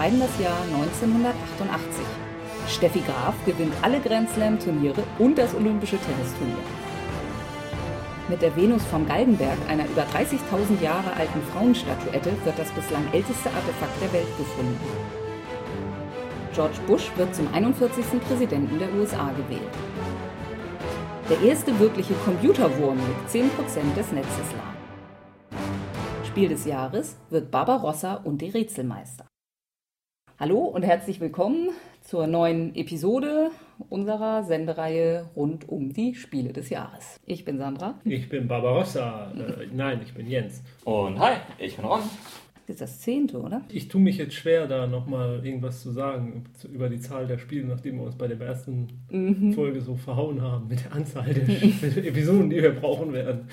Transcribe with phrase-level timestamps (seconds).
[0.00, 2.06] schreiben das Jahr 1988.
[2.68, 6.64] Steffi Graf gewinnt alle Grand Slam-Turniere und das Olympische Tennisturnier.
[8.30, 13.50] Mit der Venus vom Galgenberg, einer über 30.000 Jahre alten Frauenstatuette, wird das bislang älteste
[13.50, 14.80] Artefakt der Welt gefunden.
[16.54, 18.02] George Bush wird zum 41.
[18.26, 19.74] Präsidenten der USA gewählt.
[21.28, 23.42] Der erste wirkliche Computerwurm legt 10%
[23.94, 25.60] des Netzes lahm.
[26.26, 29.29] Spiel des Jahres wird Barbarossa und die Rätselmeister.
[30.40, 31.68] Hallo und herzlich willkommen
[32.00, 33.50] zur neuen Episode
[33.90, 37.20] unserer Sendereihe rund um die Spiele des Jahres.
[37.26, 38.00] Ich bin Sandra.
[38.06, 39.32] Ich bin Barbarossa.
[39.32, 40.62] Äh, nein, ich bin Jens.
[40.84, 42.00] Und hi, ich bin Ron.
[42.66, 43.60] Das ist das zehnte, oder?
[43.68, 47.66] Ich tue mich jetzt schwer, da nochmal irgendwas zu sagen über die Zahl der Spiele,
[47.66, 49.52] nachdem wir uns bei der ersten mhm.
[49.52, 51.46] Folge so verhauen haben mit der Anzahl der
[52.06, 53.46] Episoden, die wir brauchen werden.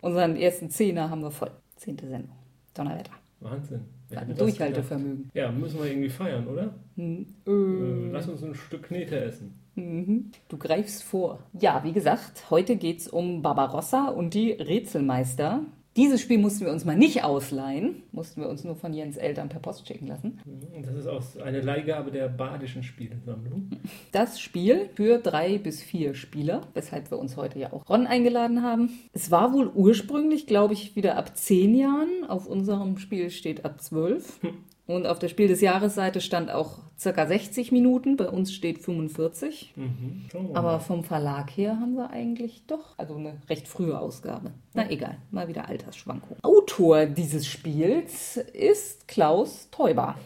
[0.00, 1.50] Unseren ersten Zehner haben wir voll.
[1.76, 2.32] Zehnte Sendung.
[2.72, 3.12] Donnerwetter.
[3.40, 3.84] Wahnsinn.
[4.16, 5.30] Ein Durchhaltevermögen.
[5.34, 6.74] Ja, müssen wir irgendwie feiern, oder?
[6.96, 7.26] Mhm.
[7.46, 8.10] Äh.
[8.12, 9.54] Lass uns ein Stück Knete essen.
[9.74, 10.30] Mhm.
[10.48, 11.40] Du greifst vor.
[11.58, 15.64] Ja, wie gesagt, heute geht es um Barbarossa und die Rätselmeister.
[15.94, 19.50] Dieses Spiel mussten wir uns mal nicht ausleihen, mussten wir uns nur von Jens Eltern
[19.50, 20.40] per Post schicken lassen.
[20.46, 23.68] Mhm, das ist auch eine Leihgabe der Badischen Spielesammlung.
[24.10, 28.62] Das Spiel für drei bis vier Spieler, weshalb wir uns heute ja auch Ron eingeladen
[28.62, 28.90] haben.
[29.12, 32.24] Es war wohl ursprünglich, glaube ich, wieder ab zehn Jahren.
[32.26, 34.40] Auf unserem Spiel steht ab zwölf.
[34.86, 39.74] Und auf der Spiel des Jahres-Seite stand auch circa 60 Minuten, bei uns steht 45.
[39.76, 44.50] Mhm, Aber vom Verlag her haben wir eigentlich doch, also eine recht frühe Ausgabe.
[44.74, 46.36] Na egal, mal wieder Altersschwankung.
[46.42, 50.16] Autor dieses Spiels ist Klaus Teuber.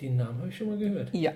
[0.00, 1.12] Den Namen habe ich schon mal gehört.
[1.12, 1.32] Ja.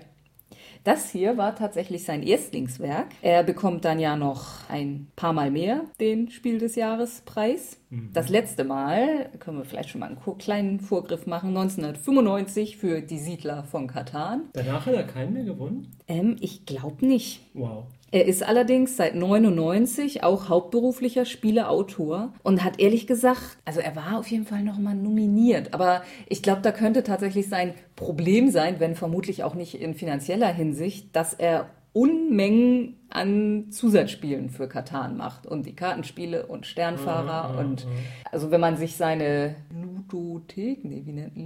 [0.85, 3.09] Das hier war tatsächlich sein Erstlingswerk.
[3.23, 7.79] Er bekommt dann ja noch ein paar Mal mehr den Spiel des Jahres Preis.
[7.91, 8.11] Mhm.
[8.13, 13.19] Das letzte Mal, können wir vielleicht schon mal einen kleinen Vorgriff machen, 1995 für Die
[13.19, 14.49] Siedler von Katan.
[14.55, 15.93] Danach hat er keinen mehr gewonnen?
[16.09, 17.43] Ähm, ich glaube nicht.
[17.55, 17.87] Wow.
[18.13, 24.19] Er ist allerdings seit 99 auch hauptberuflicher Spieleautor und hat ehrlich gesagt, also er war
[24.19, 28.81] auf jeden Fall noch mal nominiert, aber ich glaube, da könnte tatsächlich sein Problem sein,
[28.81, 35.47] wenn vermutlich auch nicht in finanzieller Hinsicht, dass er Unmengen an Zusatzspielen für Katan macht
[35.47, 37.87] und die Kartenspiele und Sternfahrer mhm, und
[38.31, 41.37] also wenn man sich seine Ludothek, nee, wie nennt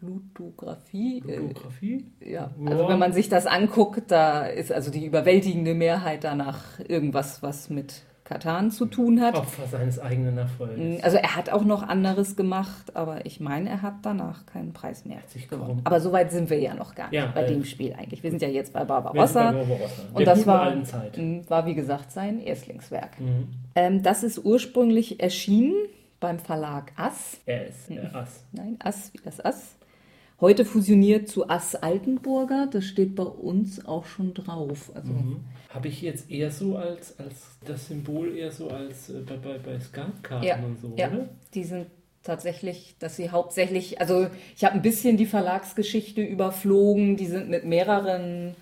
[0.00, 1.20] Ludografie?
[1.20, 2.06] Ludografie?
[2.20, 6.80] Äh, ja, also wenn man sich das anguckt, da ist also die überwältigende Mehrheit danach
[6.80, 9.36] irgendwas, was mit Katan zu tun hat.
[9.36, 10.76] Opfer seines eigenen Erfolgs.
[10.76, 14.72] Mm, also er hat auch noch anderes gemacht, aber ich meine, er hat danach keinen
[14.72, 15.80] Preis mehr gewonnen.
[15.84, 18.24] Aber so weit sind wir ja noch gar nicht ja, bei äh, dem Spiel eigentlich.
[18.24, 19.52] Wir sind ja jetzt bei Barbarossa.
[19.52, 20.02] Bei Barbarossa.
[20.12, 23.20] Und das war, mm, war, wie gesagt, sein Erstlingswerk.
[23.20, 23.48] Mhm.
[23.76, 25.76] Ähm, das ist ursprünglich erschienen
[26.18, 27.38] beim Verlag Ass.
[27.46, 28.44] S, äh, Ass.
[28.50, 29.75] Nein, Ass wie das Ass.
[30.40, 32.68] Heute fusioniert zu Ass Altenburger.
[32.70, 34.90] Das steht bei uns auch schon drauf.
[34.94, 35.44] Also mhm
[35.76, 39.58] habe ich jetzt eher so als, als das Symbol eher so als äh, bei, bei,
[39.58, 41.08] bei Skatkarten ja, und so, ja.
[41.08, 41.28] oder?
[41.52, 41.88] Die sind
[42.22, 47.64] tatsächlich, dass sie hauptsächlich, also ich habe ein bisschen die Verlagsgeschichte überflogen, die sind mit
[47.66, 48.56] mehreren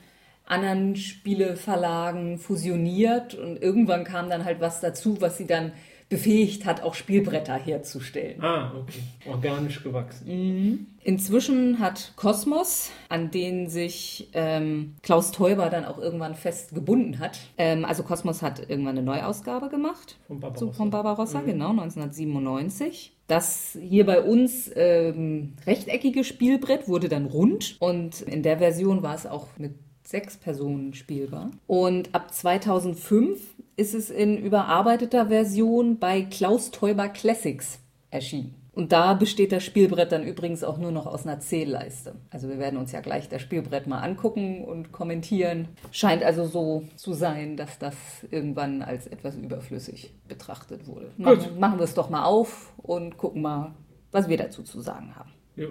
[0.45, 5.73] anderen Spieleverlagen fusioniert und irgendwann kam dann halt was dazu, was sie dann
[6.09, 8.43] befähigt hat, auch Spielbretter herzustellen.
[8.43, 9.01] Ah, okay.
[9.27, 10.27] Organisch gewachsen.
[10.27, 10.87] Mhm.
[11.03, 17.39] Inzwischen hat Kosmos, an den sich ähm, Klaus Teuber dann auch irgendwann fest gebunden hat.
[17.59, 20.17] Ähm, also Kosmos hat irgendwann eine Neuausgabe gemacht.
[20.27, 20.67] Von Barbarossa.
[20.67, 21.47] So, von Barbarossa, mhm.
[21.47, 23.13] genau, 1997.
[23.27, 29.15] Das hier bei uns ähm, rechteckige Spielbrett wurde dann rund und in der Version war
[29.15, 29.73] es auch mit
[30.05, 31.51] sechs Personen spielbar.
[31.67, 33.41] Und ab 2005
[33.77, 38.55] ist es in überarbeiteter Version bei Klaus Teuber Classics erschienen.
[38.75, 42.17] Und da besteht das Spielbrett dann übrigens auch nur noch aus einer Zählleiste.
[42.31, 45.69] Also wir werden uns ja gleich das Spielbrett mal angucken und kommentieren.
[45.93, 47.95] Scheint also so zu sein, dass das
[48.31, 51.13] irgendwann als etwas überflüssig betrachtet wurde.
[51.17, 53.75] Machen, machen wir es doch mal auf und gucken mal,
[54.11, 55.31] was wir dazu zu sagen haben.
[55.55, 55.67] Ja,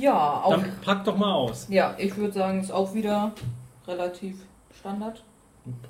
[0.00, 0.52] ja auch.
[0.52, 1.66] Dann pack doch mal aus.
[1.68, 3.32] Ja, ich würde sagen, ist auch wieder
[3.88, 4.36] relativ
[4.78, 5.24] Standard.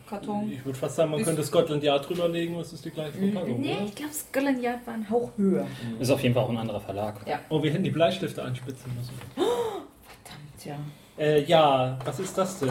[0.09, 0.51] Karton.
[0.51, 3.61] Ich würde fast sagen, man könnte Scotland Yard drüberlegen, was ist die gleiche Verpackung?
[3.61, 3.85] Nee, oder?
[3.85, 5.65] ich glaube, Scotland Yard war ein Hauch höher.
[5.65, 6.01] Mhm.
[6.01, 7.21] Ist auf jeden Fall auch ein anderer Verlag.
[7.27, 7.41] Ja.
[7.49, 9.15] Oh, wir hätten die Bleistifte anspitzen müssen.
[9.37, 10.79] Oh, verdammt, ja.
[11.19, 12.71] Äh, ja, was ist das denn?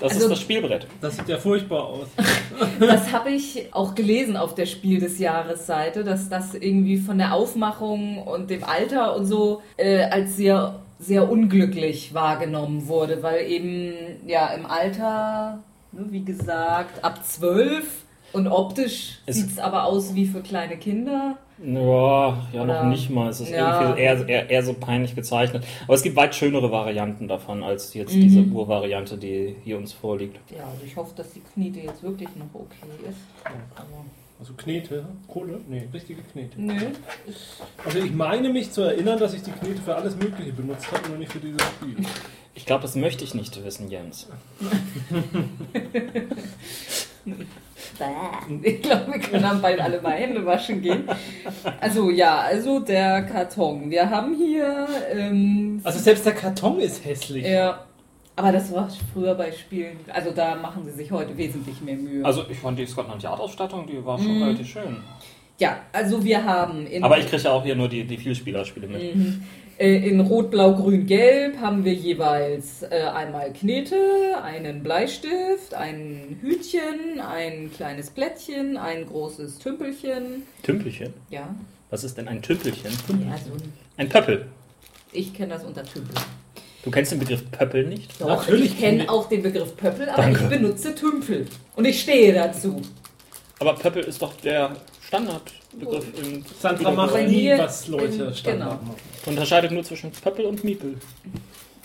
[0.00, 0.86] Das also, ist das Spielbrett.
[1.00, 2.08] Das sieht ja furchtbar aus.
[2.80, 7.18] das habe ich auch gelesen auf der Spiel des Jahres Seite, dass das irgendwie von
[7.18, 13.46] der Aufmachung und dem Alter und so äh, als sehr sehr unglücklich wahrgenommen wurde, weil
[13.50, 13.92] eben
[14.26, 15.58] ja im Alter,
[15.92, 21.38] ne, wie gesagt, ab zwölf Und optisch sieht es aber aus wie für kleine Kinder.
[21.64, 23.30] Ja, ja noch nicht mal.
[23.30, 23.80] Es ist Ja.
[23.80, 25.64] irgendwie eher, eher, eher so peinlich gezeichnet.
[25.84, 28.20] Aber es gibt weit schönere Varianten davon, als jetzt Mhm.
[28.20, 30.38] diese Urvariante, die hier uns vorliegt.
[30.54, 33.16] Ja, also ich hoffe, dass die Knete jetzt wirklich noch okay ist.
[33.74, 34.04] Aber
[34.40, 35.60] Also Knete, Kohle?
[35.68, 36.60] Nee, richtige Knete.
[36.60, 36.74] nö.
[37.84, 41.08] Also ich meine mich zu erinnern, dass ich die Knete für alles Mögliche benutzt habe,
[41.08, 41.96] nur nicht für dieses Spiel.
[42.54, 44.28] Ich glaube, das möchte ich nicht wissen, Jens.
[48.62, 51.08] Ich glaube, wir können dann bald alle mal Hände waschen gehen.
[51.80, 53.90] Also ja, also der Karton.
[53.90, 54.86] Wir haben hier.
[55.12, 57.44] Ähm, Also selbst der Karton ist hässlich.
[57.44, 57.84] ja,
[58.38, 59.96] aber das war früher bei Spielen.
[60.12, 62.24] Also da machen sie sich heute wesentlich mehr Mühe.
[62.24, 64.42] Also ich fand die Scotland Yard Ausstattung, die war schon Mhm.
[64.44, 64.96] relativ schön.
[65.58, 67.02] ja, also wir haben in.
[67.04, 69.14] Aber ich kriege ja auch hier nur die, die Vielspielerspiele mit.
[69.16, 69.42] Mhm.
[69.78, 73.96] Äh, In Rot, Blau, Grün, Gelb haben wir jeweils äh, einmal Knete,
[74.42, 80.42] einen Bleistift, ein Hütchen, ein kleines Plättchen, ein großes Tümpelchen.
[80.64, 81.14] Tümpelchen?
[81.30, 81.54] Ja,
[81.90, 82.90] Was ist denn ein Tümpelchen?
[82.90, 84.46] ja so ein, Ein Pöppel.
[85.12, 86.14] ich kenne das unter Tümpel.
[86.88, 88.18] Du kennst den Begriff Pöppel nicht?
[88.18, 90.44] Doch, Natürlich ich kenne kenn- auch den Begriff Pöppel, aber Danke.
[90.44, 91.46] ich benutze Tümpel.
[91.76, 92.80] Und ich stehe dazu.
[93.58, 94.74] Aber Pöppel ist doch der
[95.06, 98.44] Standardbegriff im Sandra macht nie, was Leute in- Standard
[98.80, 98.82] genau.
[98.84, 98.94] machen.
[99.26, 100.94] Unterscheidet nur zwischen Pöppel und Miepel.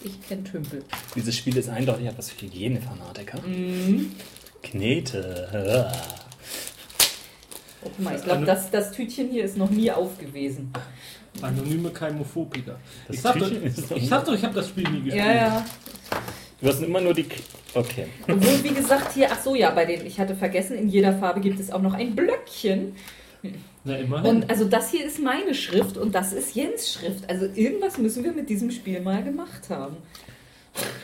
[0.05, 0.85] Ich kenne Tümpel.
[1.13, 3.41] Dieses Spiel ist eindeutig etwas für Hygienefanatiker.
[3.45, 4.13] Mhm.
[4.61, 5.91] Knete.
[7.83, 10.71] Oh, guck mal, ich glaube, das, das Tütchen hier ist noch nie aufgewesen.
[11.41, 12.77] Anonyme Keimophobiker.
[13.07, 15.25] Das Ich sag, doch, ich sag doch, ich habe das Spiel nie gespielt.
[15.25, 15.65] Ja, ja.
[16.62, 17.24] Du hast immer nur die.
[17.24, 17.35] K
[17.74, 18.07] okay.
[18.27, 21.41] Obwohl, wie gesagt, hier, ach so, ja, bei den, ich hatte vergessen, in jeder Farbe
[21.41, 22.95] gibt es auch noch ein Blöckchen.
[23.83, 24.30] Na, immerhin.
[24.30, 27.30] Und also das hier ist meine Schrift und das ist Jens Schrift.
[27.30, 29.97] Also irgendwas müssen wir mit diesem Spiel mal gemacht haben.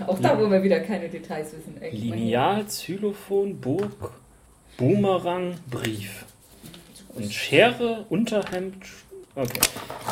[0.07, 1.75] Auch da, wo wir wieder keine Details wissen.
[1.79, 4.11] Meine, Lineal, Xylophon, Burg,
[4.77, 6.25] Boomerang, Brief.
[7.13, 8.85] Und Schere, Unterhemd.
[9.41, 9.59] Okay.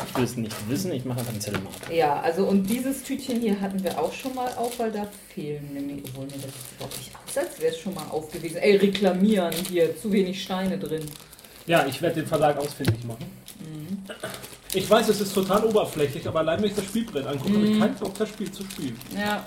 [0.08, 1.60] Ich will es nicht wissen, ich mache einfach einen Zettel.
[1.92, 5.68] Ja, also und dieses Tütchen hier hatten wir auch schon mal auf, weil da fehlen
[5.74, 8.56] nämlich, obwohl mir das glaube ich aus, als wäre es schon mal auf gewesen.
[8.58, 11.04] Ey, reklamieren hier, zu wenig Steine drin.
[11.66, 13.26] Ja, ich werde den Verlag ausfindig machen.
[13.60, 13.98] Mhm.
[14.72, 17.72] Ich weiß, es ist total oberflächlich, aber allein wenn ich das Spielbrett angucke, habe Mhm.
[17.72, 18.98] ich keinen Bock, das Spiel zu spielen.
[19.14, 19.44] Ja.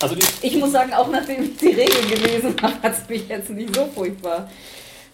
[0.00, 3.50] Also Ich muss sagen, auch nachdem ich die Regeln gelesen habe, hat es mich jetzt
[3.50, 4.48] nicht so furchtbar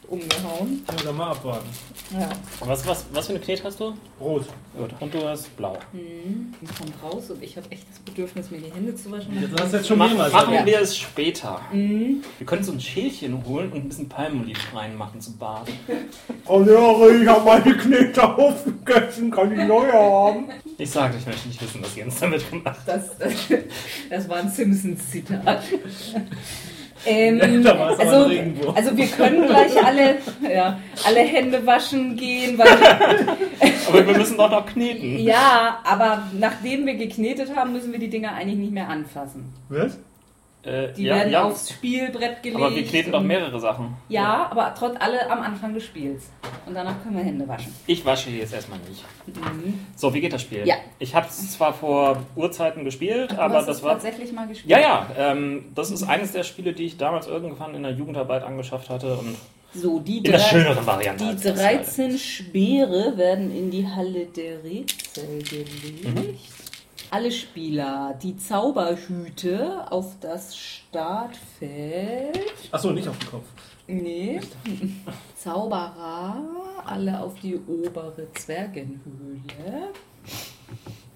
[0.08, 0.84] umgehauen.
[0.86, 1.68] Ich will da mal abwarten.
[2.12, 2.28] Ja.
[2.60, 3.94] was, was, was für eine Knete hast du?
[4.20, 4.46] Rot.
[4.76, 4.90] Gut.
[5.00, 5.78] Und du hast blau.
[5.92, 6.54] Mhm.
[6.60, 9.32] Die kommt raus und ich habe echt das Bedürfnis, mir die Hände zu waschen.
[9.52, 11.60] Das hast du jetzt schon Mach, mehrmals machen wir es später.
[11.72, 12.22] Mhm.
[12.38, 15.74] Wir können so ein Schälchen holen und ein bisschen Palmolive reinmachen zum Baden.
[16.48, 20.48] Oh ja, ich habe meine Knete aufgegessen, kann ich neue haben?
[20.78, 22.86] Ich sage, ich möchte nicht wissen, was Jens damit gemacht hat.
[22.86, 23.32] Das, das,
[24.10, 25.64] das war ein Simpsons-Zitat.
[27.06, 28.76] Ähm, Da war es also, ein Regenwurm.
[28.76, 30.16] also wir können gleich alle,
[30.52, 32.66] ja, alle Hände waschen gehen, weil
[33.88, 35.18] Aber wir müssen doch noch kneten.
[35.20, 39.52] ja, aber nachdem wir geknetet haben, müssen wir die Dinger eigentlich nicht mehr anfassen.
[39.68, 39.98] Was?
[40.66, 41.44] Äh, Die ja, werden ja.
[41.44, 42.60] aufs Spielbrett gelegt.
[42.60, 43.96] Aber wir kneten doch mehrere Sachen.
[44.08, 46.24] Ja, aber trotz alle am Anfang des Spiels.
[46.66, 47.72] Und danach können wir Hände waschen.
[47.86, 49.04] Ich wasche jetzt erstmal nicht.
[49.94, 50.66] So, wie geht das Spiel?
[50.66, 50.74] Ja.
[50.98, 53.92] Ich habe es zwar vor Urzeiten gespielt, Du aber hast das war.
[53.92, 54.70] tatsächlich mal gespielt.
[54.70, 58.42] Ja, ja, ähm, das ist eines der Spiele, die ich damals irgendwann in der Jugendarbeit
[58.42, 59.36] angeschafft hatte und
[59.74, 61.24] So, die, in der schöneren Variante.
[61.24, 66.04] die als das 13 Speere werden in die Halle der Rätsel gelegt.
[66.04, 66.36] Mhm.
[67.10, 72.38] Alle Spieler die Zauberhüte auf das Startfeld.
[72.72, 73.44] Achso, nicht auf den Kopf.
[73.86, 74.40] Nee.
[75.36, 76.42] Zauberer,
[76.84, 79.92] alle auf die obere Zwergenhöhle.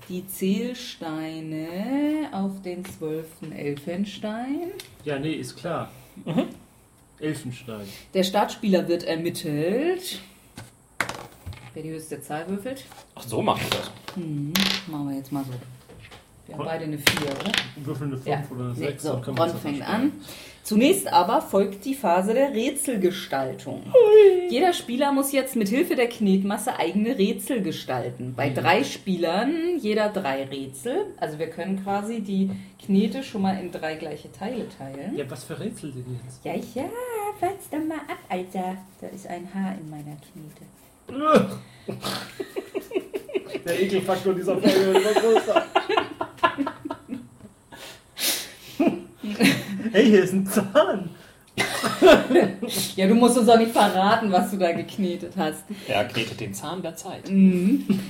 [0.09, 4.73] Die Zählsteine auf den zwölften Elfenstein.
[5.04, 5.90] Ja, nee, ist klar.
[7.18, 7.87] Elfenstein.
[8.14, 10.20] Der Startspieler wird ermittelt.
[11.75, 12.85] Wer die höchste Zahl würfelt.
[13.14, 13.90] Ach, so mache ich das.
[14.14, 14.52] Hm,
[14.88, 15.52] machen wir jetzt mal so.
[16.50, 17.52] Wir haben beide eine 4, oder?
[17.76, 18.42] Würfel eine 5 Ja.
[18.50, 19.02] oder eine Nee, 6.
[19.02, 20.12] so, dann können wir Ron fängt an.
[20.62, 23.83] Zunächst aber folgt die Phase der Rätselgestaltung.
[24.50, 28.35] Jeder Spieler muss jetzt mit Hilfe der Knetmasse eigene Rätsel gestalten.
[28.37, 31.07] Bei drei Spielern jeder drei Rätsel.
[31.19, 32.50] Also wir können quasi die
[32.85, 35.16] Knete schon mal in drei gleiche Teile teilen.
[35.16, 36.45] Ja, was für Rätsel denn jetzt?
[36.45, 36.88] Ja, ja,
[37.40, 38.76] warte doch mal ab, Alter.
[39.00, 40.66] Da ist ein Haar in meiner Knete.
[43.64, 45.67] Der Ekelfaktor dieser Folge ist immer größer.
[49.93, 51.11] hey, hier ist ein Zahn.
[52.97, 55.64] Ja, du musst uns auch nicht verraten, was du da geknetet hast.
[55.88, 57.31] Er knetet den Zahn der Zeit.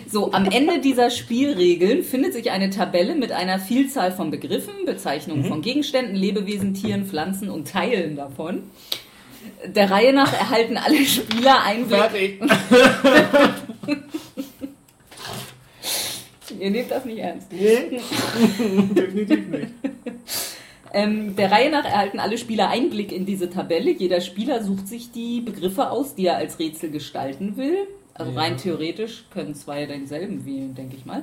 [0.08, 5.44] So, am Ende dieser Spielregeln findet sich eine Tabelle mit einer Vielzahl von Begriffen, Bezeichnungen
[5.44, 8.64] von Gegenständen, Lebewesen, Tieren, Pflanzen und Teilen davon.
[9.66, 12.00] Der Reihe nach erhalten alle Spieler Einblick.
[12.00, 12.40] Fertig.
[16.60, 17.50] Ihr nehmt das nicht ernst.
[17.52, 18.00] Nee,
[18.94, 19.68] definitiv nicht.
[20.92, 23.90] Ähm, der Reihe nach erhalten alle Spieler Einblick in diese Tabelle.
[23.92, 27.86] Jeder Spieler sucht sich die Begriffe aus, die er als Rätsel gestalten will.
[28.14, 28.40] Also Ja.
[28.40, 31.22] rein theoretisch können zwei denselben wählen, denke ich mal.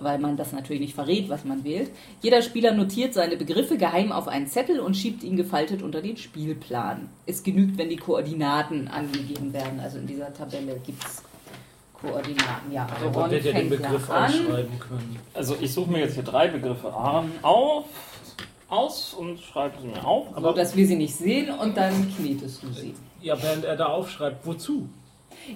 [0.00, 1.90] Weil man das natürlich nicht verrät, was man wählt.
[2.22, 6.16] Jeder Spieler notiert seine Begriffe geheim auf einen Zettel und schiebt ihn gefaltet unter den
[6.16, 7.08] Spielplan.
[7.24, 9.78] Es genügt, wenn die Koordinaten angegeben werden.
[9.78, 11.22] Also in dieser Tabelle gibt es
[12.02, 12.72] Koordinaten.
[12.72, 14.24] Ja, also Man Ron wird ja den fängt Begriff ja an.
[14.24, 15.18] ausschreiben können.
[15.34, 17.84] Also ich suche mir jetzt hier drei Begriffe an, auf,
[18.68, 20.26] aus und schreibe sie mir auf.
[20.36, 22.94] so dass wir sie nicht sehen und dann knetest du sie.
[23.20, 24.88] Ja, während er da aufschreibt, wozu?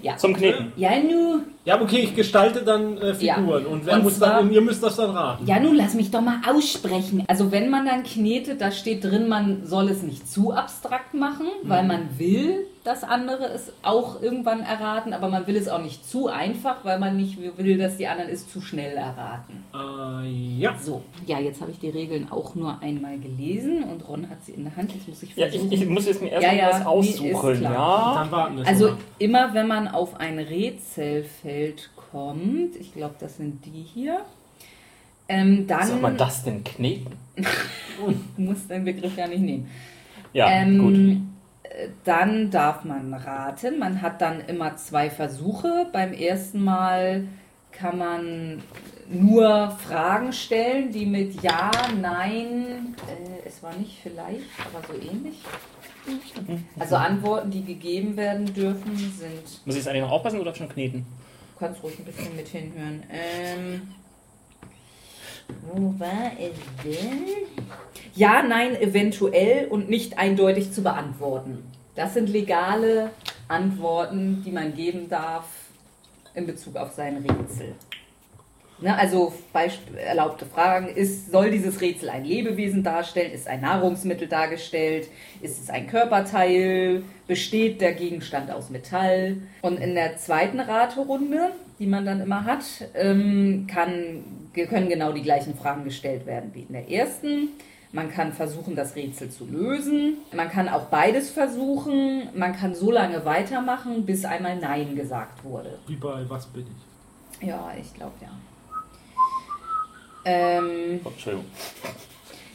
[0.03, 0.73] Ja, Zum Kneten.
[0.77, 3.69] ja nu, Ja, okay, ich gestalte dann äh, Figuren Ja.
[3.71, 5.45] und wer Und muss zwar- dann, und ihr müsst das dann raten.
[5.47, 7.25] ja nu, lass mich doch mal aussprechen.
[7.27, 11.47] Also wenn man dann knetet, da steht drin, man soll es nicht zu abstrakt machen,
[11.65, 16.09] weil man will, dass andere es auch irgendwann erraten, aber man will es auch nicht
[16.09, 19.65] zu einfach, weil man nicht will, dass die anderen es zu schnell erraten.
[19.75, 20.77] Äh, ja.
[20.81, 24.53] So, ja, jetzt habe ich die Regeln auch nur einmal gelesen und Ron hat sie
[24.53, 24.93] in der Hand.
[24.95, 25.73] Jetzt muss ich Ja, ich, versuchen.
[25.73, 27.63] ich muss jetzt mir erst Ja, mal ja, was aussuchen.
[27.63, 28.15] ja.
[28.15, 29.03] Dann warten wir Also schon mal.
[29.19, 30.39] immer wenn man auf ein
[31.57, 34.21] Rätselfeld kommt, ich glaube, das sind die hier,
[35.29, 37.13] ähm, dann Soll man das denn kneten?
[37.37, 39.69] du musst den Begriff ja nicht nehmen.
[40.33, 40.95] Ja, ähm, gut.
[41.65, 43.79] äh, Dann darf man raten.
[43.81, 45.89] Man hat dann immer zwei Versuche.
[45.93, 47.27] Beim ersten Mal
[47.73, 48.63] kann man
[49.09, 55.43] nur Fragen stellen, die mit Ja, Nein, äh, es war nicht vielleicht, aber so ähnlich.
[56.79, 60.69] Also Antworten, die gegeben werden dürfen, sind Muss ich jetzt eigentlich noch aufpassen oder schon
[60.69, 61.05] kneten?
[61.57, 63.03] Du kannst ruhig ein bisschen mit hinhören.
[63.11, 63.95] Ähm,
[65.63, 66.53] wo war es
[66.85, 67.29] denn?
[68.15, 71.65] Ja, nein, eventuell und nicht eindeutig zu beantworten.
[71.95, 73.11] Das sind legale
[73.49, 75.47] Antworten, die man geben darf
[76.35, 77.75] in Bezug auf sein Rätsel.
[78.79, 79.33] Ne, also
[79.97, 83.33] erlaubte Fragen, ist, soll dieses Rätsel ein Lebewesen darstellen?
[83.33, 85.09] Ist ein Nahrungsmittel dargestellt?
[85.41, 87.03] Ist es ein Körperteil?
[87.27, 89.39] Besteht der Gegenstand aus Metall?
[89.63, 92.65] Und in der zweiten Raterunde, die man dann immer hat,
[92.95, 97.49] ähm, kann, können genau die gleichen Fragen gestellt werden wie in der ersten.
[97.93, 100.19] Man kann versuchen, das Rätsel zu lösen.
[100.35, 102.29] Man kann auch beides versuchen.
[102.35, 105.79] Man kann so lange weitermachen, bis einmal Nein gesagt wurde.
[105.87, 107.49] Wie bei Was bin ich?
[107.49, 108.29] Ja, ich glaube ja.
[110.29, 111.47] Ähm, Entschuldigung.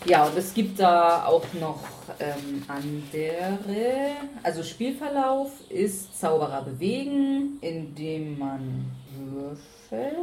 [0.05, 1.79] ja, und es gibt da auch noch
[2.19, 4.11] ähm, andere.
[4.43, 10.17] Also Spielverlauf ist Zauberer bewegen, indem man würfelt.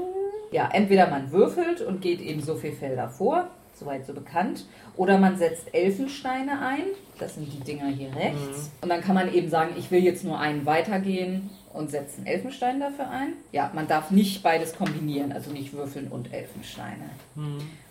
[0.52, 5.16] Ja, entweder man würfelt und geht eben so viele Felder vor, soweit so bekannt, oder
[5.16, 6.84] man setzt Elfensteine ein.
[7.18, 8.70] Das sind die Dinger hier rechts.
[8.82, 12.26] Und dann kann man eben sagen, ich will jetzt nur einen weitergehen und setze einen
[12.26, 13.34] Elfenstein dafür ein.
[13.52, 17.10] Ja, man darf nicht beides kombinieren, also nicht würfeln und Elfensteine.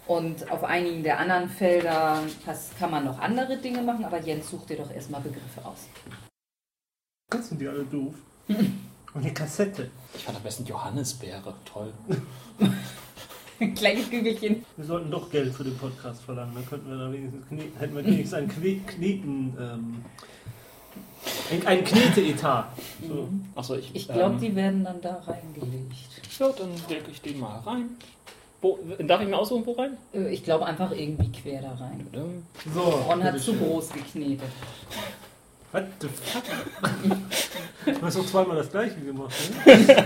[0.07, 4.49] Und auf einigen der anderen Felder das kann man noch andere Dinge machen, aber Jens,
[4.49, 5.87] such dir doch erstmal Begriffe aus.
[7.29, 8.13] Das sind die alle doof.
[9.13, 9.89] Und die Kassette.
[10.13, 11.53] Ich fand am besten Johannisbeere.
[11.65, 11.91] Toll.
[13.59, 14.63] Ein kleines Kügelchen.
[14.75, 16.53] Wir sollten doch Geld für den Podcast verlangen.
[16.53, 19.57] Dann könnten wir da wenigstens kneten, hätten wir wenigstens einen Kne Kneten.
[19.59, 20.05] Ähm,
[21.51, 22.65] ein, ein Knete-Etat.
[23.07, 23.29] So.
[23.55, 23.91] Achso, ich.
[23.93, 25.93] Ich glaube, ähm, die werden dann da reingelegt.
[26.39, 27.89] Ja, dann lege ich die mal rein.
[28.61, 29.97] Wo, darf ich mir aussuchen, wo rein?
[30.13, 32.07] Äh, Ich glaube einfach irgendwie quer da rein.
[32.73, 34.47] So, Ron hat zu groß geknetet.
[35.71, 36.43] What the fuck?
[37.85, 39.33] Du hast doch zweimal das gleiche gemacht,
[39.65, 40.05] ne?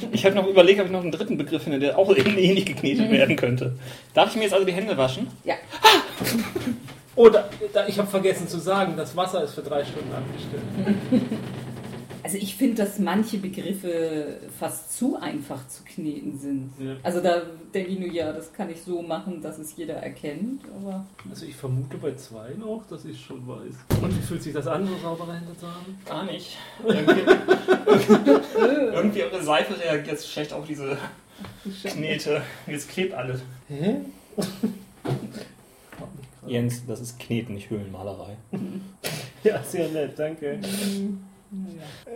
[0.12, 2.64] Ich habe noch überlegt, ob ich noch einen dritten Begriff finde, der auch irgendwie ähnlich
[2.66, 3.76] geknetet werden könnte.
[4.14, 5.28] Darf ich mir jetzt also die Hände waschen?
[5.44, 6.28] Ja, Oh,
[7.16, 11.32] da, da, ich habe vergessen zu sagen, das Wasser ist für drei Stunden abgestellt.
[12.22, 16.72] also ich finde, dass manche Begriffe fast zu einfach zu kneten sind.
[16.78, 16.96] Ja.
[17.02, 17.42] Also da
[17.74, 20.62] denke ich nur, ja, das kann ich so machen, dass es jeder erkennt.
[20.80, 24.00] Aber Also ich vermute bei zwei auch, dass ich schon weiß.
[24.00, 25.98] Und wie fühlt sich das an, so saubere Hände zu haben?
[26.06, 26.56] Gar nicht.
[26.82, 27.20] Irgendwie,
[28.92, 30.96] irgendwie eure Seife reagiert schlecht auf diese
[31.84, 32.40] Knete.
[32.66, 33.42] Jetzt klebt alles.
[33.68, 33.96] Hä?
[36.46, 38.36] Jens, das ist Kneten, nicht Höhlenmalerei.
[39.44, 40.60] Ja, sehr nett, danke.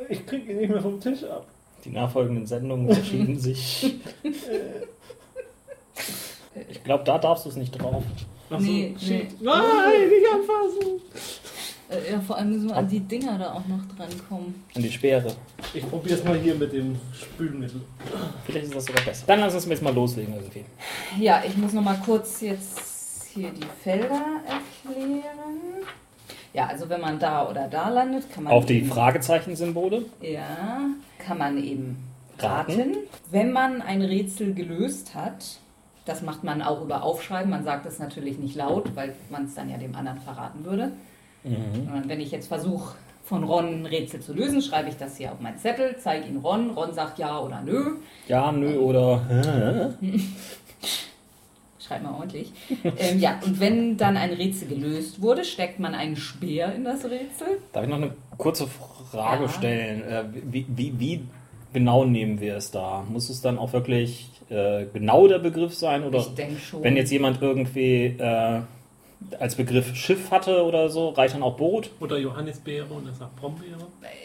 [0.08, 1.44] Ich kriege ihn nicht mehr vom Tisch ab.
[1.84, 3.96] Die nachfolgenden Sendungen verschieben sich.
[6.70, 8.02] Ich glaube, da darfst du es nicht drauf.
[8.48, 9.26] Ach Nee, nee.
[9.40, 11.00] Nein, nicht anfassen.
[11.90, 14.54] äh, ja, vor allem müssen wir an die Dinger da auch noch drankommen.
[14.74, 15.34] An die Speere.
[15.74, 17.82] Ich probiere es mal hier mit dem Spülmittel.
[18.46, 19.24] Vielleicht ist das sogar besser.
[19.26, 20.64] Dann lass uns jetzt mal loslegen, irgendwie.
[21.20, 22.95] Ja, ich muss noch mal kurz jetzt
[23.36, 25.60] hier die Felder erklären.
[26.52, 28.52] Ja, also wenn man da oder da landet, kann man.
[28.52, 30.06] Auf die Fragezeichensymbole.
[30.22, 30.80] Ja,
[31.18, 31.98] kann man eben
[32.38, 32.72] raten.
[32.72, 32.96] Raten.
[33.30, 35.58] Wenn man ein Rätsel gelöst hat,
[36.06, 37.50] das macht man auch über Aufschreiben.
[37.50, 40.92] Man sagt es natürlich nicht laut, weil man es dann ja dem anderen verraten würde.
[41.44, 45.32] Und wenn ich jetzt versuche, von Ron ein Rätsel zu lösen, schreibe ich das hier
[45.32, 46.70] auf meinen Zettel, zeige ihn Ron.
[46.70, 47.96] Ron sagt ja oder nö.
[48.28, 49.94] Ja, nö oder.
[51.86, 52.52] Schreib mal ordentlich.
[52.98, 57.04] ähm, ja, und wenn dann ein Rätsel gelöst wurde, steckt man einen Speer in das
[57.04, 57.58] Rätsel.
[57.72, 59.48] Darf ich noch eine kurze Frage Ja.
[59.48, 60.02] stellen?
[60.02, 61.20] Äh, Wie, wie, wie
[61.72, 63.04] genau nehmen wir es da?
[63.08, 66.02] Muss es dann auch wirklich äh, genau der Begriff sein?
[66.04, 66.82] Oder Ich denke schon.
[66.82, 68.60] wenn jetzt jemand irgendwie äh,
[69.40, 71.90] als Begriff Schiff hatte oder so, reicht dann auch Boot?
[72.00, 73.78] Oder Johannisbeere und er sagt Brombeere.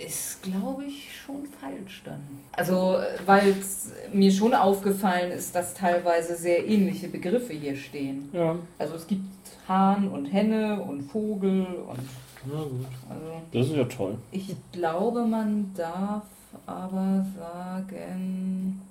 [0.05, 2.19] Ist, glaube ich, schon falsch dann.
[2.53, 8.29] Also, weil es mir schon aufgefallen ist, dass teilweise sehr ähnliche Begriffe hier stehen.
[8.33, 8.55] Ja.
[8.77, 9.23] Also es gibt
[9.67, 11.99] Hahn und Henne und Vogel und
[12.45, 12.85] Na gut.
[13.09, 14.17] also Das ist ja toll.
[14.31, 16.23] ich glaube, man darf
[16.65, 18.81] aber sagen,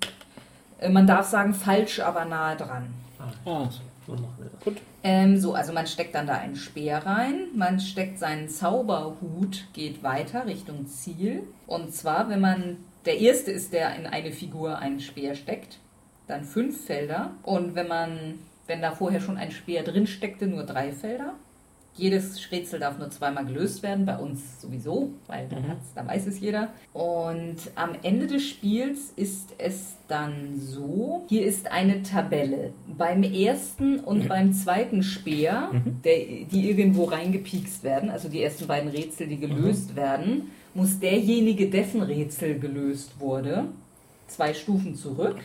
[0.79, 2.87] äh, man darf sagen falsch, aber nahe dran.
[3.45, 3.69] Ah,
[4.11, 4.63] So machen wir das.
[4.63, 4.77] gut.
[5.03, 10.03] Ähm, so, also man steckt dann da einen Speer rein, man steckt seinen Zauberhut, geht
[10.03, 11.43] weiter Richtung Ziel.
[11.65, 15.79] Und zwar, wenn man, der erste ist, der in eine Figur einen Speer steckt,
[16.27, 17.31] dann fünf Felder.
[17.43, 21.35] Und wenn man, wenn da vorher schon ein Speer drin steckte, nur drei Felder.
[21.95, 26.25] Jedes Rätsel darf nur zweimal gelöst werden, bei uns sowieso, weil dann, hat's, dann weiß
[26.27, 26.69] es jeder.
[26.93, 32.71] Und am Ende des Spiels ist es dann so, hier ist eine Tabelle.
[32.97, 35.69] Beim ersten und beim zweiten Speer,
[36.05, 41.69] der, die irgendwo reingepiekst werden, also die ersten beiden Rätsel, die gelöst werden, muss derjenige,
[41.69, 43.65] dessen Rätsel gelöst wurde,
[44.27, 45.37] zwei Stufen zurück.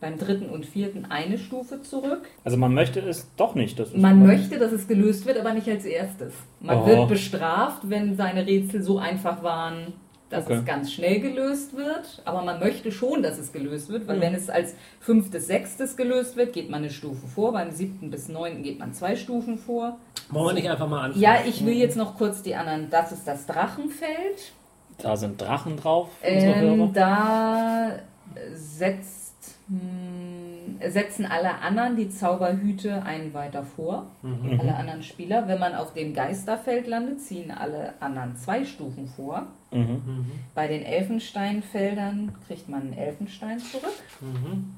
[0.00, 2.28] Beim dritten und vierten eine Stufe zurück.
[2.44, 3.78] Also man möchte es doch nicht.
[3.78, 6.34] Das ist Man möchte, dass es gelöst wird, aber nicht als erstes.
[6.60, 6.86] Man Oh.
[6.86, 9.94] wird bestraft, wenn seine Rätsel so einfach waren,
[10.28, 10.56] dass Okay.
[10.56, 12.20] es ganz schnell gelöst wird.
[12.26, 14.20] Aber man möchte schon, dass es gelöst wird, weil Mhm.
[14.22, 17.52] wenn es als fünftes, sechstes gelöst wird, geht man eine Stufe vor.
[17.52, 19.96] Beim siebten bis neunten geht man zwei Stufen vor.
[20.28, 21.22] Wollen wir nicht einfach mal anfangen?
[21.22, 22.90] Ja, ich will jetzt noch kurz die anderen.
[22.90, 24.52] Das ist das Drachenfeld.
[24.98, 27.92] Da sind Drachen drauf, Ähm, da
[28.54, 29.25] setzt,
[30.84, 34.06] setzen alle anderen die Zauberhüte einen weiter vor.
[34.22, 34.60] Mhm.
[34.60, 35.48] Alle anderen Spieler.
[35.48, 39.46] Wenn man auf dem Geisterfeld landet, ziehen alle anderen zwei Stufen vor.
[39.72, 40.02] Mhm.
[40.06, 40.30] Mhm.
[40.54, 43.94] Bei den Elfensteinfeldern kriegt man einen Elfenstein zurück.
[44.20, 44.74] Mhm.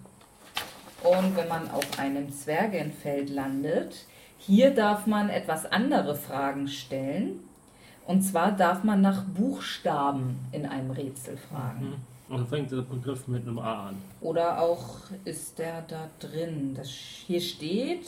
[1.03, 4.07] Und wenn man auf einem Zwergenfeld landet,
[4.39, 7.41] hier darf man etwas andere Fragen stellen.
[8.07, 11.97] Und zwar darf man nach Buchstaben in einem Rätsel fragen.
[12.29, 12.35] Mhm.
[12.35, 13.97] Und dann fängt der Begriff mit einem A an.
[14.21, 16.75] Oder auch ist der da drin?
[16.77, 18.07] Das, hier steht,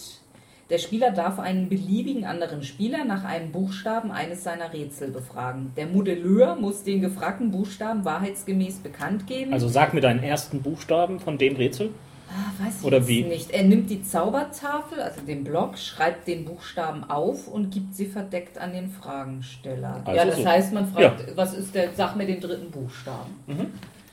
[0.70, 5.72] der Spieler darf einen beliebigen anderen Spieler nach einem Buchstaben eines seiner Rätsel befragen.
[5.76, 9.52] Der Modelleur muss den gefragten Buchstaben wahrheitsgemäß bekannt geben.
[9.52, 11.90] Also sag mir deinen ersten Buchstaben von dem Rätsel.
[12.28, 13.24] ah, weiß ich oder wie?
[13.24, 13.50] nicht.
[13.50, 18.56] Er nimmt die Zaubertafel, also den Block, schreibt den Buchstaben auf und gibt sie verdeckt
[18.56, 20.02] an den Fragensteller.
[20.04, 20.46] Also ja, das so.
[20.46, 23.34] heißt, man fragt, was ist der, sag mir den dritten Buchstaben.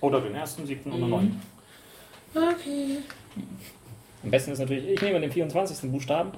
[0.01, 1.09] Oder den ersten, siebten oder Mhm.
[1.09, 1.41] neunten.
[2.35, 2.97] Okay.
[4.23, 5.91] Am besten ist natürlich, ich nehme den 24.
[5.91, 6.31] Buchstaben.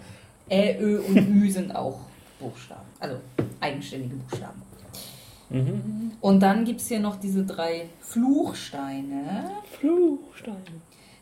[0.50, 2.00] Ä, Ö und Ü sind auch
[2.39, 3.17] Buchstaben, also
[3.60, 4.62] eigenständige Buchstaben.
[5.50, 6.12] Mhm.
[6.22, 9.52] Und dann gibt es hier noch diese drei Fluchsteine.
[9.80, 10.56] Fluchstein.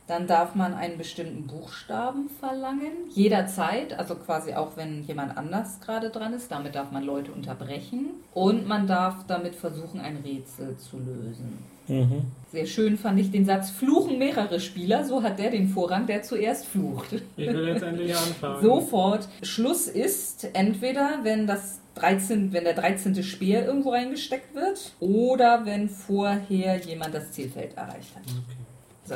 [0.08, 6.10] Dann darf man einen bestimmten Buchstaben verlangen, jederzeit, also quasi auch wenn jemand anders gerade
[6.10, 6.50] dran ist.
[6.50, 8.12] Damit darf man Leute unterbrechen.
[8.34, 11.60] Und man darf damit versuchen, ein Rätsel zu lösen.
[11.90, 12.24] Mhm.
[12.52, 16.22] Sehr schön fand ich den Satz, fluchen mehrere Spieler, so hat der den Vorrang, der
[16.24, 17.14] zuerst flucht.
[17.36, 18.62] Ich will jetzt endlich anfangen.
[18.62, 19.28] Sofort.
[19.42, 23.24] Schluss ist entweder, wenn das 13, wenn der 13.
[23.24, 28.24] Speer irgendwo reingesteckt wird oder wenn vorher jemand das Zielfeld erreicht hat.
[28.24, 28.58] Okay.
[29.06, 29.16] So.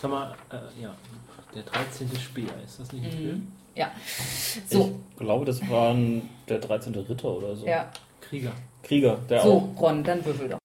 [0.00, 0.94] Sag mal, äh, ja,
[1.54, 2.08] der 13.
[2.20, 3.34] Speer, ist das nicht ein Film?
[3.36, 3.52] Mhm.
[3.74, 3.90] Ja.
[4.68, 5.94] So, Ich glaube, das war
[6.48, 6.94] der 13.
[6.94, 7.66] Ritter oder so.
[7.66, 7.90] ja.
[8.20, 8.52] Krieger.
[8.82, 9.44] Krieger, der auch.
[9.44, 10.58] So, Ron, dann würfel doch.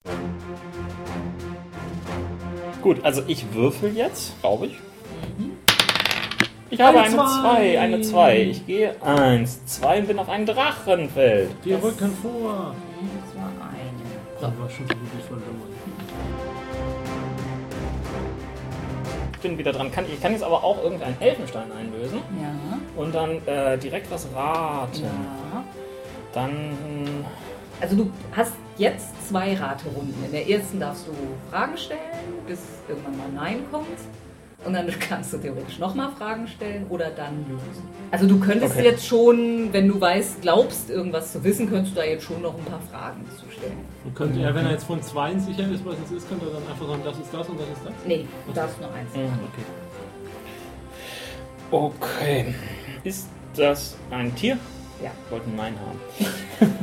[2.82, 4.76] Gut, also ich würfel jetzt, glaube ich.
[6.70, 7.42] Ich habe Eine eine Zwei.
[7.42, 8.42] 2, eine 2.
[8.42, 11.52] Ich gehe 1, 2 und bin auf ein Drachenfeld.
[11.64, 12.76] Wir rücken vor.
[13.26, 14.42] Das war eine.
[14.42, 15.73] Das war schon so gut verloren.
[19.44, 19.92] Bin wieder dran.
[19.92, 24.28] Kann, ich kann jetzt aber auch irgendeinen Elfenstein einlösen Ja, und dann äh, direkt was
[24.36, 25.04] raten.
[25.04, 25.64] ja.
[26.34, 27.26] Dann.
[27.80, 30.16] Also du hast jetzt zwei Raterunden.
[30.26, 31.12] In der ersten darfst du
[31.52, 32.00] Fragen stellen,
[32.48, 33.88] bis irgendwann mal Nein kommt.
[34.66, 37.84] Und dann kannst du theoretisch nochmal Fragen stellen oder dann lösen.
[38.12, 38.86] Also du könntest Okay.
[38.86, 42.58] jetzt schon, wenn du weißt, glaubst, irgendwas zu wissen, könntest du da jetzt schon noch
[42.58, 43.78] ein paar Fragen zu stellen.
[44.06, 46.54] Und könnte er, wenn er jetzt von zweien sicher ist, was es ist, könnte er
[46.54, 47.94] dann einfach sagen, das ist das und das ist das?
[48.06, 49.14] Nee, du darfst nur eins.
[49.14, 49.40] Mhm.
[49.52, 49.64] Okay.
[51.72, 52.56] Okay.
[53.04, 54.58] Ist das ein Tier?
[55.04, 55.12] Ja.
[55.30, 56.74] Wollten Nein haben.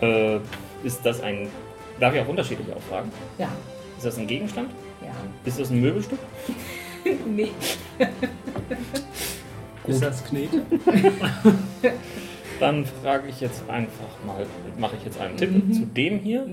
[0.02, 0.38] äh,
[0.84, 1.48] ist das ein.
[1.98, 3.10] Darf ich auch unterschiedliche auch fragen?
[3.38, 3.48] Ja.
[3.96, 4.70] Ist das ein Gegenstand?
[5.10, 5.48] Ja.
[5.48, 6.18] Ist das ein Möbelstück?
[7.26, 7.50] Nee.
[9.86, 10.60] Ist das Knete?
[12.60, 14.44] Dann frage ich jetzt einfach mal,
[14.76, 16.46] mache ich jetzt einen Tipp zu dem hier.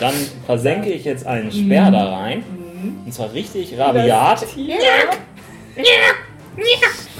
[0.00, 0.14] Dann
[0.46, 2.42] versenke ich jetzt einen Speer da rein.
[3.04, 4.46] Und zwar richtig rabiat.
[4.48, 4.76] Tier.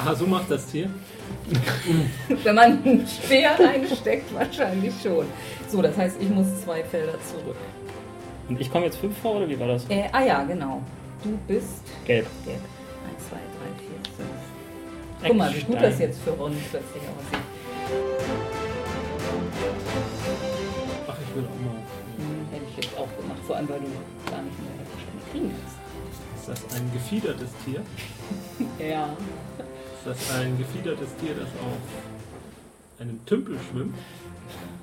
[0.01, 0.88] Aha, so macht das Tier.
[2.43, 5.27] Wenn man einen Speer reinsteckt, wahrscheinlich schon.
[5.69, 7.57] So, das heißt, ich muss zwei Felder zurück.
[8.48, 9.88] Und ich komme jetzt fünf vor, oder wie war das?
[9.88, 10.83] Äh, ah ja, genau.
[11.22, 12.26] Du bist Gelb.
[12.44, 12.59] gelb.
[13.16, 13.40] 1, 2, 3,
[13.78, 14.28] 4, 5.
[15.26, 15.90] Guck mal, wie gut Eckstein.
[15.90, 17.38] das jetzt für Ron plötzlich aussieht.
[21.09, 21.78] Ach, ich will auch mal.
[22.16, 23.87] Hm, hätte ich jetzt auch gemacht, vor allem weil du
[24.30, 25.76] gar nicht mehr wahrscheinlich kriegen kannst.
[26.37, 27.80] Ist das ein gefiedertes Tier?
[28.78, 29.09] Ja.
[29.59, 33.94] Ist das ein gefiedertes Tier, das auf einem Tümpel schwimmt?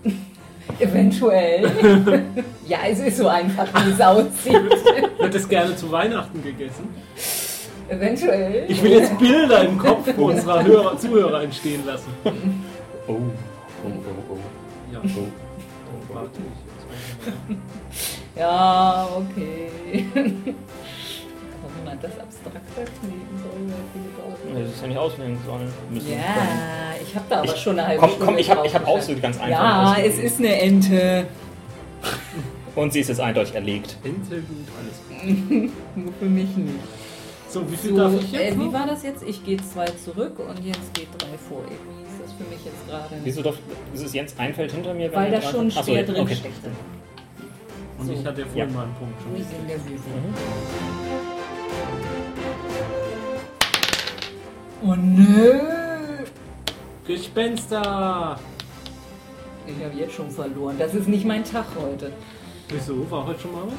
[0.79, 2.23] Eventuell.
[2.67, 5.19] ja, es ist so einfach, wie es aussieht.
[5.19, 6.89] Wird es gerne zu Weihnachten gegessen?
[7.89, 8.65] Eventuell.
[8.69, 12.07] Ich will jetzt Bilder im Kopf unserer Hörer, Zuhörer entstehen lassen.
[12.23, 12.31] Oh.
[13.07, 13.21] Oh,
[13.85, 13.89] oh,
[14.33, 14.37] oh.
[14.93, 15.19] Ja, Oh.
[15.19, 17.57] oh, warte ich.
[18.39, 20.05] Ja, okay.
[20.15, 20.25] Aber
[21.75, 23.20] wenn man das abstrakter soll, wäre
[24.55, 25.73] viel Das ist ja nicht auswählen sollen.
[25.89, 26.19] Müssen können.
[26.21, 28.75] Ja, ich habe da aber Ich- schon eine halbe Komm, Stunde komm, ich habe ich
[28.75, 29.49] hab auch so ganz einfach.
[29.49, 31.25] Ja, es ist eine Ente.
[32.75, 33.97] Und sie ist jetzt eindeutig erlegt.
[34.03, 35.71] Ente gut, alles gut.
[35.95, 36.75] Nur für mich nicht.
[37.49, 39.23] So, wie viel So, darf ich jetzt äh, wie war das jetzt?
[39.23, 41.59] Ich gehe zwei zurück und Jens geht drei vor.
[41.65, 43.09] Irgendwie ist das für mich jetzt gerade.
[43.25, 43.55] Wieso doch,
[43.93, 45.11] ist es Jens ein Feld hinter mir?
[45.11, 46.35] wenn Weil da schon schwer ja, drin okay.
[46.35, 46.55] steckt.
[47.99, 48.13] Und So.
[48.13, 48.73] ich hatte ja vorhin Ja.
[48.75, 49.35] mal einen Punkt schon.
[54.83, 55.59] Oh nö!
[57.05, 58.39] Gespenster!
[59.67, 60.75] Ich habe jetzt schon verloren.
[60.79, 62.11] Das ist nicht mein Tag heute.
[62.67, 63.09] Wieso?
[63.11, 63.73] War heute schon mal was?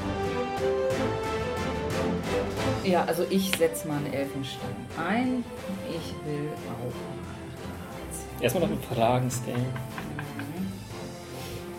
[2.85, 5.45] Ja, also ich setze mal einen Elfenstein ein.
[5.89, 8.41] Ich will auch.
[8.41, 9.67] Erstmal noch mit Fragen stellen.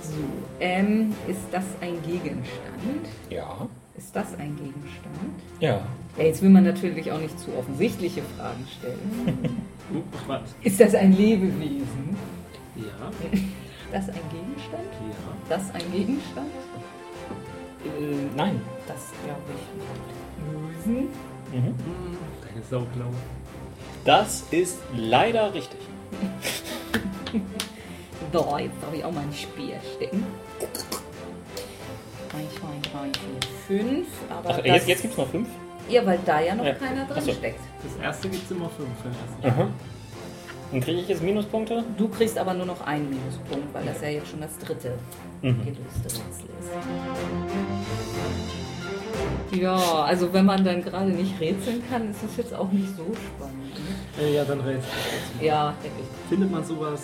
[0.01, 0.13] So,
[0.59, 3.07] ähm, ist das ein Gegenstand?
[3.29, 3.69] Ja.
[3.97, 5.15] Ist das ein Gegenstand?
[5.59, 5.85] Ja.
[6.17, 9.67] Ja, jetzt will man natürlich auch nicht zu offensichtliche Fragen stellen.
[9.93, 10.41] Uh, was?
[10.63, 12.15] Ist das ein Lebewesen?
[12.77, 13.11] Ja,
[13.91, 14.81] Das ein Gegenstand?
[15.01, 15.49] ja.
[15.49, 16.47] Das ein Gegenstand?
[17.85, 18.61] Äh, nein.
[18.87, 20.85] Das glaube ich.
[20.85, 21.09] Lösen?
[21.51, 21.65] Mhm.
[21.65, 21.75] Hm,
[22.47, 23.11] Deine Sauglau.
[24.05, 25.79] Das ist leider richtig.
[28.31, 30.25] So, jetzt darf ich auch mal ein Speer stecken.
[33.79, 34.07] 1, 2, 3, 4, 5.
[34.29, 35.47] Aber Ach, das, jetzt, jetzt gibt es noch fünf?
[35.89, 36.73] Ja, weil da ja noch Ja.
[36.75, 37.31] keiner drin so.
[37.33, 37.59] steckt.
[37.83, 38.89] Das erste gibt es immer fünf.
[39.43, 39.67] Aha.
[40.71, 41.83] Und kriege ich jetzt Minuspunkte?
[41.97, 44.93] Du kriegst aber nur noch einen Minuspunkt, weil das ja jetzt schon das dritte
[45.41, 45.59] Mhm.
[45.65, 46.49] gelöste Rätsel
[49.51, 49.59] ist.
[49.61, 53.03] Ja, also wenn man dann gerade nicht rätseln kann, ist es jetzt auch nicht so
[53.13, 53.73] spannend.
[54.19, 54.29] Ne?
[54.29, 54.87] Ja, dann rätst
[55.39, 55.45] du.
[55.45, 56.29] Ja, denke ich.
[56.29, 57.01] Findet man sowas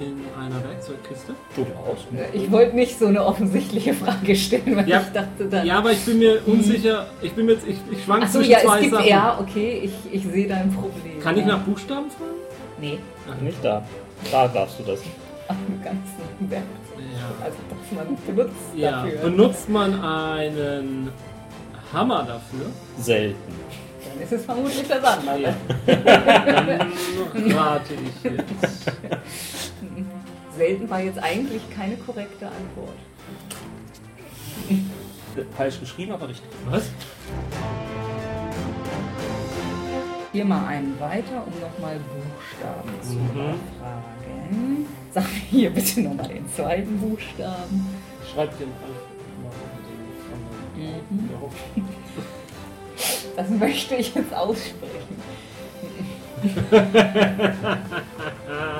[0.00, 1.34] in einer Werkzeugkiste?
[1.54, 1.98] Durchaus.
[2.32, 5.00] Ich wollte nicht so eine offensichtliche Frage stellen, weil Ja.
[5.00, 5.66] ich dachte dann.
[5.66, 7.06] Ja, aber ich bin mir unsicher.
[7.22, 9.06] Ich bin jetzt, ich, ich schwank Achso, zwischen ja, zwei es gibt Sachen.
[9.08, 11.20] ja, okay, ich, ich sehe dein Problem.
[11.22, 12.30] Kann ich nach Buchstaben fragen?
[12.80, 12.98] Nee,
[13.42, 13.84] Nicht da.
[14.32, 15.00] Da darfst du das.
[15.48, 16.62] am ganzen Werk.
[16.96, 17.44] Ja.
[17.44, 18.90] Also, dass man benutzt ja.
[19.02, 19.18] dafür.
[19.20, 21.08] Benutzt man einen
[21.92, 22.66] Hammer dafür?
[22.98, 23.36] Selten.
[24.12, 25.40] Dann ist es vermutlich das andere.
[25.40, 25.54] Ja.
[25.96, 28.92] Dann rate ich jetzt.
[30.60, 32.94] Selten war jetzt eigentlich keine korrekte Antwort.
[35.56, 36.50] Falsch geschrieben, aber richtig.
[36.66, 36.90] Was?
[40.32, 43.40] Hier mal einen weiter, um nochmal Buchstaben zu Mhm.
[43.40, 44.86] erfragen.
[45.12, 47.86] Sag mir hier bitte nochmal den zweiten Buchstaben.
[48.30, 48.68] Schreibt den
[50.76, 51.30] Mhm.
[51.40, 51.50] mal.
[53.34, 55.22] Das möchte ich jetzt aussprechen.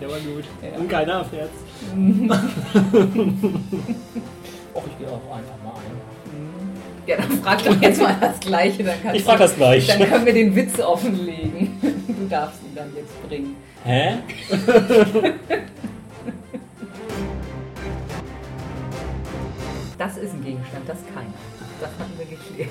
[0.00, 0.44] Der war gut.
[0.62, 0.78] Ja.
[0.78, 1.58] Und keiner erfährt's.
[4.74, 6.14] Och, ich gehe auch einfach mal ein.
[7.06, 8.82] Ja, dann frag doch jetzt mal das Gleiche.
[8.82, 9.86] Dann kannst Ich frage das gleich.
[9.86, 11.80] Dann können wir den Witz offenlegen.
[12.06, 13.56] Du darfst ihn dann jetzt bringen.
[13.84, 14.14] Hä?
[19.96, 21.32] Das ist ein Gegenstand, das keiner.
[21.80, 22.68] das hatten wir geklärt.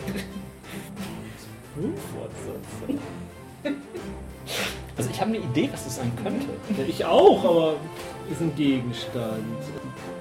[2.14, 3.00] Fortsetzung.
[4.98, 6.46] Also ich habe eine Idee, was das sein könnte.
[6.78, 7.74] Ja, ich auch, aber
[8.32, 9.44] ist ein Gegenstand.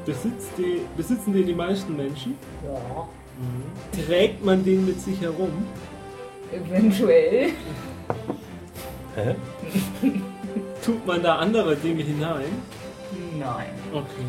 [0.04, 2.37] Besitzt die, besitzen den die meisten Menschen?
[2.64, 3.08] Ja.
[4.04, 5.66] Trägt man den mit sich herum?
[6.52, 7.50] Eventuell.
[9.14, 9.35] Hä?
[10.85, 12.62] Tut man da andere Dinge hinein?
[13.38, 13.70] Nein.
[13.92, 14.26] Okay.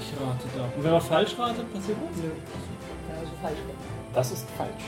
[0.00, 0.64] Ich rate da.
[0.76, 2.16] Und wenn man falsch ratet, passiert was?
[2.22, 2.30] Nö.
[3.08, 3.58] Das ist falsch.
[4.14, 4.84] Das ist falsch.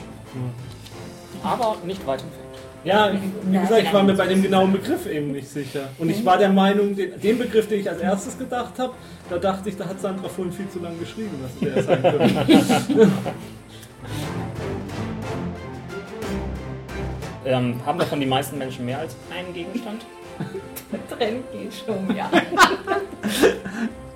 [1.43, 2.48] Aber nicht weit entfernt.
[2.89, 5.91] Ja, wie gesagt, ich war mir bei dem genauen Begriff eben nicht sicher.
[5.99, 8.95] Und ich war der Meinung, den, den Begriff, den ich als erstes gedacht habe,
[9.29, 13.11] da dachte ich, da hat Sandra vorhin viel zu lange geschrieben, was der sein könnte.
[17.45, 20.05] Ähm, haben davon die meisten Menschen mehr als einen Gegenstand?
[20.93, 22.31] Der Trend geht schon, ja.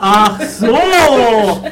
[0.00, 0.66] Ach so!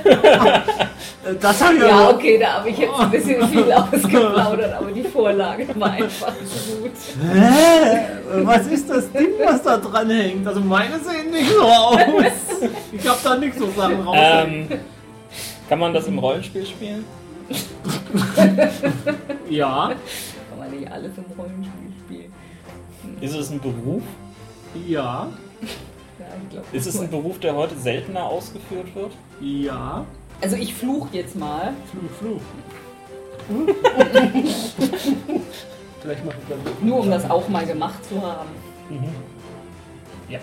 [1.41, 5.03] Das habe ich Ja, okay, da habe ich jetzt ein bisschen viel ausgeplaudert, aber die
[5.03, 6.33] Vorlage war einfach
[6.81, 6.93] gut.
[7.21, 7.99] Hä?
[8.45, 10.47] Was ist das Ding, was da dran hängt?
[10.47, 11.99] Also meine sehen nicht so aus.
[12.93, 14.17] Ich habe da nicht so Sachen raus.
[14.19, 14.69] Ähm,
[15.69, 17.05] kann man das im Rollenspiel spielen?
[19.51, 19.93] ja,
[20.49, 22.33] Kann man nicht alles im Rollenspiel spielen.
[23.21, 24.03] Ist es ein Beruf?
[24.87, 25.29] ja.
[26.73, 29.13] Ist es ein Beruf, der heute seltener ausgeführt wird?
[29.41, 30.05] ja.
[30.41, 31.73] Also ich fluch jetzt mal.
[31.91, 32.41] Fluch, Fluch.
[36.01, 36.61] Vielleicht mache ich dann.
[36.89, 38.51] Nur um das auch mal gemacht zu haben.
[40.29, 40.39] Ja.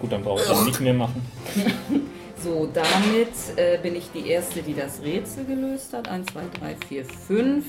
[0.00, 1.22] Gut, dann brauche ich das nicht mehr machen.
[2.44, 6.06] So, damit äh, bin ich die Erste, die das Rätsel gelöst hat.
[6.06, 7.64] 1, 2, 3, 4, 5.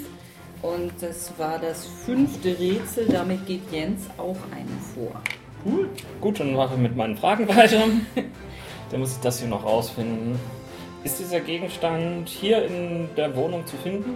[0.61, 3.07] Und das war das fünfte Rätsel.
[3.07, 5.21] Damit geht Jens auch einen vor.
[5.67, 5.89] Cool.
[6.21, 7.84] Gut, dann mache ich mit meinen Fragen weiter.
[8.89, 10.39] Dann muss ich das hier noch rausfinden.
[11.03, 14.15] Ist dieser Gegenstand hier in der Wohnung zu finden?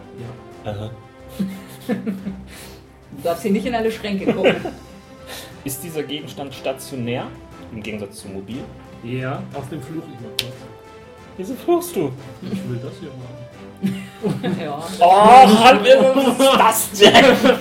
[0.65, 0.71] Ja.
[0.71, 0.89] Aha.
[3.13, 4.55] Du darfst hier nicht in alle Schränke gucken.
[5.65, 7.27] Ist dieser Gegenstand stationär?
[7.73, 8.63] Im Gegensatz zu mobil?
[9.03, 10.53] Ja, aus dem Fluch ich mal kurz.
[11.35, 12.11] Wieso fluchst du?
[12.41, 14.59] Ich will das hier machen.
[14.61, 14.77] ja.
[14.99, 17.57] Oh, was ist das denn?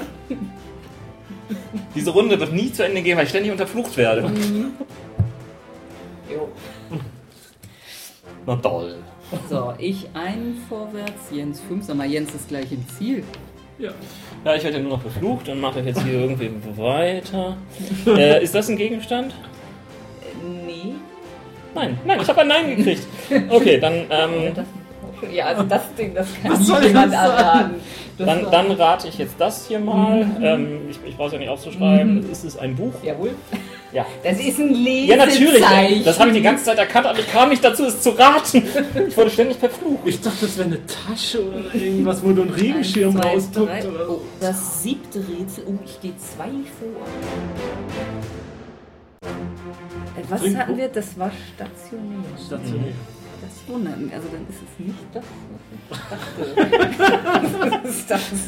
[2.00, 4.22] Diese Runde wird nie zu Ende gehen, weil ich ständig unterflucht werde.
[6.32, 6.48] Jo.
[8.46, 8.94] Na toll.
[9.50, 11.84] So, ich einen vorwärts, Jens fünf.
[11.84, 13.24] Sag mal, Jens ist gleich im Ziel.
[13.78, 13.90] Ja.
[14.44, 17.56] Ja, ich werde ja nur noch beflucht, dann mache ich jetzt hier irgendwie weiter.
[18.06, 19.34] Äh, ist das ein Gegenstand?
[20.64, 20.94] Nee.
[21.74, 23.02] Nein, nein, ich habe ein Nein gekriegt.
[23.50, 24.52] Okay, dann, Ja, ähm,
[25.32, 27.74] ja, also das Ding, das kann niemand erraten.
[28.26, 30.26] Dann, dann rate ich jetzt das hier mal.
[30.42, 32.30] Ähm, ich ich brauche es ja nicht aufzuschreiben.
[32.30, 32.92] Ist es ein Buch?
[33.02, 33.30] Jawohl.
[33.92, 34.06] Ja.
[34.22, 34.76] Das ist ein Ja,
[35.16, 35.18] Lesezeichen.
[35.58, 36.04] natürlich.
[36.04, 38.62] Das habe ich die ganze Zeit erkannt, aber ich kam nicht dazu, es zu raten.
[39.08, 40.00] Ich wurde ständig verflucht.
[40.04, 43.30] Ich dachte, das wäre eine Tasche oder irgendwas, wo du einen Regenschirm oder
[44.08, 45.64] Oh, das siebte Rätsel.
[45.66, 46.44] Oh, ich gehe zwei
[46.78, 47.06] vor.
[49.22, 50.88] Äh, Was Trink- hatten wir?
[50.88, 52.18] Das war stationär.
[52.46, 52.92] Stationär.
[53.40, 54.12] Das wundert mich.
[54.12, 55.24] Also dann ist es nicht das,
[55.88, 56.00] was
[56.58, 56.66] ich
[57.26, 57.80] dachte.
[57.82, 58.46] das das ist.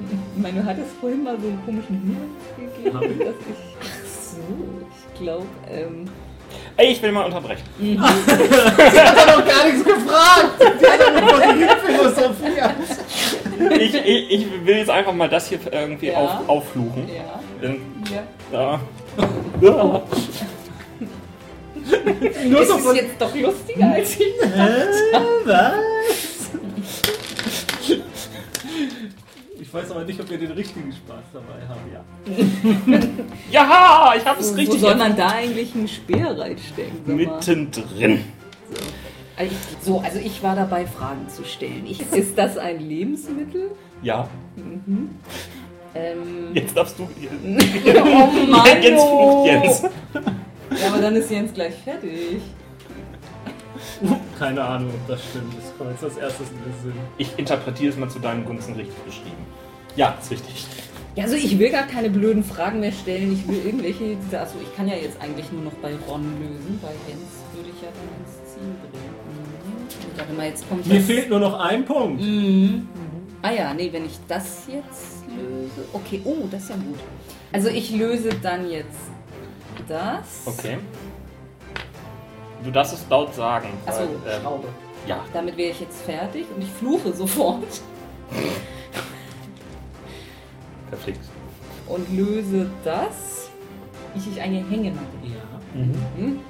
[0.00, 3.76] Ich meine, du hattest vorhin mal so einen komischen Hinweis gegeben, dass ich.
[3.80, 4.38] Ach so,
[5.14, 6.08] ich glaube, ähm.
[6.76, 7.64] Ey, ich will mal unterbrechen.
[7.78, 10.50] Die hat doch gar nichts gefragt.
[10.80, 12.74] Die hat doch nur philosophiert.
[13.80, 16.18] Ich, ich, ich will jetzt einfach mal das hier irgendwie Ja.
[16.18, 17.08] auf, auffluchen.
[17.08, 18.22] Ja, Denn ja.
[18.52, 18.80] da.
[22.48, 22.96] Nur Ist so von.
[22.96, 24.32] jetzt doch lustiger als ich?
[25.44, 25.76] Was?
[29.60, 31.80] Ich weiß aber nicht, ob wir den richtigen Spaß dabei haben.
[31.92, 32.04] Ja.
[33.50, 37.16] Ja, ich habe es Wo, wo richtig soll man da eigentlich einen Speer reinstecken?
[37.16, 38.24] mittendrin.
[39.36, 41.84] Also so, also ich war dabei, Fragen zu stellen.
[41.88, 43.70] Ich, ist das ein Lebensmittel?
[44.02, 44.28] Ja,
[45.94, 47.04] Ähm, jetzt darfst du.
[47.08, 49.44] oh Mann, Jens oh.
[49.44, 49.82] flucht Jens.
[50.70, 52.40] Ja, aber dann ist Jens gleich fertig.
[54.38, 55.54] Keine Ahnung, ob das stimmt.
[55.56, 57.00] Das kommt jetzt als erstes in den Sinn.
[57.16, 59.46] Ich interpretiere es mal zu deinen Gunsten richtig beschrieben.
[59.96, 60.66] Ja, ist richtig.
[61.16, 63.32] Ja, also ich will gar keine blöden Fragen mehr stellen.
[63.32, 66.78] Ich will irgendwelche, also ich kann ja jetzt eigentlich nur noch bei Ron lösen.
[66.80, 67.22] Bei Jens
[67.54, 70.16] würde ich ja dann ins Ziel bringen.
[70.16, 71.04] Warte mal, jetzt kommt Mir das.
[71.04, 72.20] fehlt nur noch ein Punkt.
[72.22, 72.88] Mhm.
[73.42, 75.88] Ah ja, nee, wenn ich das jetzt löse.
[75.92, 76.98] Okay, oh, das ist ja gut.
[77.52, 79.10] Also ich löse dann jetzt
[79.88, 80.42] das.
[80.46, 80.78] Okay.
[82.64, 83.68] Du darfst es laut sagen.
[83.86, 84.08] Achso, ähm,
[84.42, 84.68] Schraube.
[85.06, 85.24] Ja.
[85.32, 87.80] Damit wäre ich jetzt fertig und ich fluche sofort
[90.90, 91.20] Perfekt.
[91.86, 93.48] und löse das,
[94.14, 95.06] wie ich eine Hängematte.
[95.22, 95.80] Ja.
[95.80, 96.40] Mhm.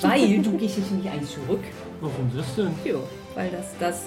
[0.00, 1.62] Weil du gehst jetzt nicht eins zurück.
[2.00, 2.74] Warum das denn?
[2.84, 3.02] Jo,
[3.34, 4.02] weil das das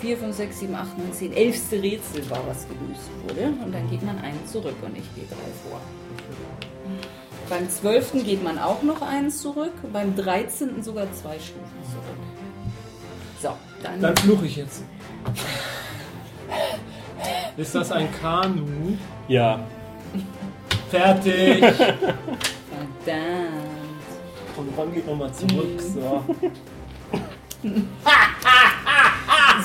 [0.00, 1.72] 4, 5, 6, 7, 8, 9, 10, 11.
[1.72, 3.52] Rätsel war, was gelöst wurde.
[3.64, 5.80] Und dann geht man einen zurück und ich gehe drei vor.
[7.48, 8.24] Beim 12.
[8.24, 10.82] geht man auch noch einen zurück, beim 13.
[10.82, 12.18] sogar zwei Stufen zurück.
[13.40, 13.50] So,
[13.82, 14.00] dann.
[14.00, 14.82] Dann fluche ich jetzt.
[17.56, 18.96] Ist das ein Kanu?
[19.28, 19.60] Ja.
[20.90, 21.64] Fertig!
[21.64, 22.06] Verdammt.
[24.56, 25.80] Und Ron geht nochmal zurück.
[25.80, 26.24] So.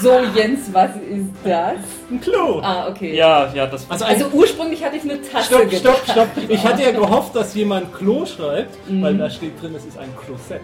[0.02, 1.74] So, Jens, was ist das?
[2.10, 2.60] Ein Klo!
[2.62, 3.16] Ah, okay.
[3.16, 5.98] Ja, ja, das Also, ein Also ursprünglich hatte ich eine Tasse Stopp, gedacht.
[6.04, 6.50] stopp, stopp.
[6.50, 10.10] Ich hatte ja gehofft, dass jemand Klo schreibt, weil da steht drin, es ist ein
[10.26, 10.62] Klosett.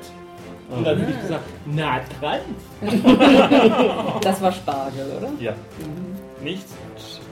[0.70, 2.40] Und dann hätte ich gesagt, na dran.
[4.22, 5.30] Das war Spargel, oder?
[5.40, 5.54] ja.
[6.44, 6.66] Nicht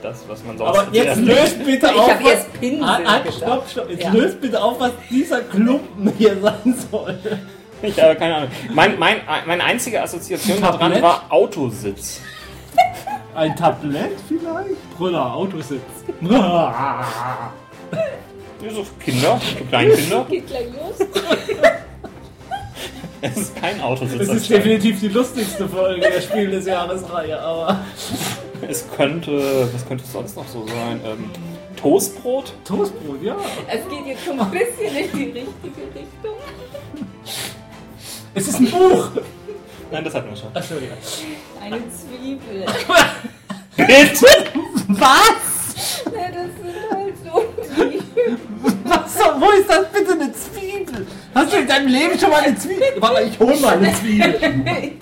[0.02, 2.10] das, was man sonst Aber jetzt löst bitte Ich auf.
[2.10, 3.36] habe was- erst Pinsel Ah, ah, gedacht.
[3.36, 3.90] stopp, stopp.
[3.90, 4.10] Jetzt Ja.
[4.12, 7.18] löst bitte auf, was dieser Klumpen hier sein soll.
[7.86, 8.50] Ich habe keine Ahnung.
[8.72, 12.20] Mein, mein, meine einzige Assoziation daran war Autositz.
[13.34, 14.96] Ein Tablett vielleicht?
[14.96, 15.80] Brüller, Autositz.
[18.68, 20.26] So Kinder, für Kleinkinder.
[20.28, 21.06] Geht gleich los.
[23.22, 24.18] Es ist kein Autositz.
[24.18, 27.80] Das ist definitiv die lustigste Folge der Spiel des Jahresreihe, aber.
[28.68, 31.00] Es könnte, was könnte es sonst noch so sein?
[31.04, 31.30] Ähm,
[31.76, 32.52] Toastbrot?
[32.64, 33.36] Toastbrot, ja.
[33.68, 36.36] Es geht jetzt schon ein bisschen in die richtige Richtung.
[38.36, 39.08] Es ist ein Buch.
[39.90, 40.48] Nein, das hatten wir schon.
[40.54, 41.64] Achso, ja.
[41.64, 42.66] Eine Zwiebel.
[43.76, 44.26] Bitte!
[44.88, 46.04] Was?
[46.04, 47.44] Ja, das sind halt so.
[48.84, 49.40] Was?
[49.40, 51.06] Wo ist das bitte eine Zwiebel?
[51.34, 52.82] Hast du in deinem Leben schon mal eine Zwiebel?
[52.98, 54.34] Warte, ich hol mal eine Zwiebel.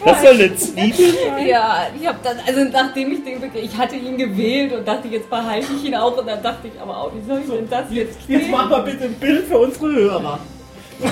[0.05, 1.47] Das soll eine Zwiebel sein?
[1.47, 5.09] Ja, ich habe dann, also nachdem ich den wirklich, ich hatte ihn gewählt und dachte,
[5.09, 7.69] jetzt behalte ich ihn auch und dann dachte ich aber auch, wie soll ich denn
[7.69, 8.51] das jetzt Jetzt spielen?
[8.53, 10.39] mach mal bitte ein Bild für unsere Hörer.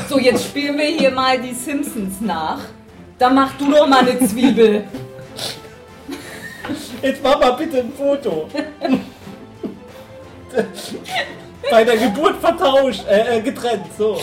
[0.08, 2.60] So, jetzt spielen wir hier mal die Simpsons nach.
[3.18, 4.84] Dann mach du doch mal eine Zwiebel.
[7.02, 8.48] Jetzt mach mal bitte ein Foto.
[11.70, 14.20] Bei der Geburt vertauscht, äh, äh, getrennt, so.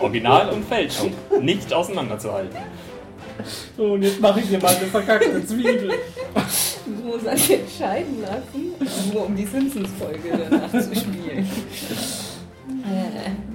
[0.00, 1.12] Original und Fälschung.
[1.40, 2.58] Nicht auseinanderzuhalten.
[3.76, 5.92] So, und jetzt mache ich dir mal eine verkackte Zwiebel.
[6.84, 8.74] Du musst uns entscheiden lassen,
[9.12, 11.48] nur um die Simpsons-Folge danach zu spielen.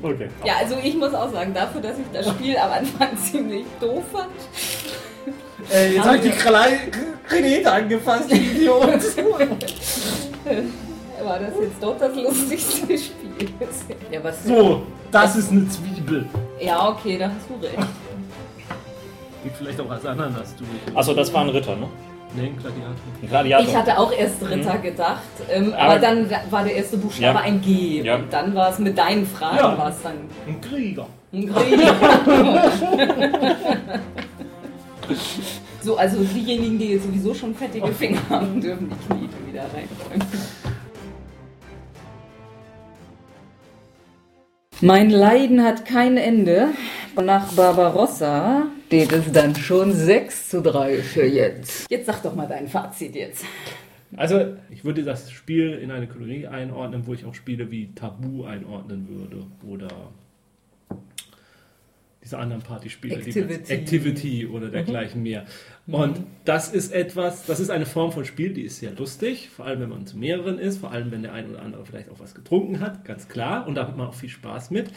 [0.01, 0.29] Okay.
[0.45, 4.03] ja, also ich muss auch sagen, dafür, dass ich das Spiel am Anfang ziemlich doof
[4.11, 4.29] fand,
[5.73, 8.87] Äh, jetzt habe ich die Grenete angefasst, die Idiot.
[11.27, 13.27] war das jetzt doch das lustigste Spiel.
[14.11, 16.25] Ja, was So, das ist eine Zwiebel.
[16.59, 17.77] Ja, okay, da hast du recht.
[19.43, 20.63] Geht vielleicht auch als Ananas, du.
[20.97, 21.87] Achso, das war ein Ritter, ne?
[22.35, 22.95] Nee, ein Gladiator.
[23.21, 23.67] Ein Gladiator.
[23.67, 27.43] Ich hatte auch erst Ritter gedacht, ähm, aber, Aber- dann war der erste Buchstabe Ja.
[27.43, 28.01] ein G.
[28.03, 28.15] Ja.
[28.15, 29.77] Und dann war es mit deinen Fragen Ja.
[29.77, 30.13] war es dann
[30.47, 31.07] Ein Krieger.
[31.33, 31.51] ein G.
[35.81, 40.27] so, also diejenigen, die jetzt sowieso schon fettige Finger haben, dürfen die Knete wieder reinräumen.
[44.81, 46.67] Mein Leiden hat kein Ende.
[47.19, 51.91] Nach Barbarossa steht es dann schon 6 zu 3 für jetzt.
[51.91, 53.43] Jetzt sag doch mal dein Fazit jetzt.
[54.15, 58.45] Also, ich würde das Spiel in eine Kategorie einordnen, wo ich auch Spiele wie Tabu
[58.45, 59.45] einordnen würde.
[59.67, 59.89] Oder
[62.23, 63.17] diese anderen Partyspiele.
[63.17, 63.73] die Activity.
[63.73, 65.45] Activity oder dergleichen mehr.
[65.87, 69.65] Und das ist etwas, das ist eine Form von Spiel, die ist sehr lustig, vor
[69.65, 72.19] allem wenn man zu mehreren ist, vor allem wenn der ein oder andere vielleicht auch
[72.19, 73.67] was getrunken hat, ganz klar.
[73.67, 74.91] Und da hat man auch viel Spaß mit.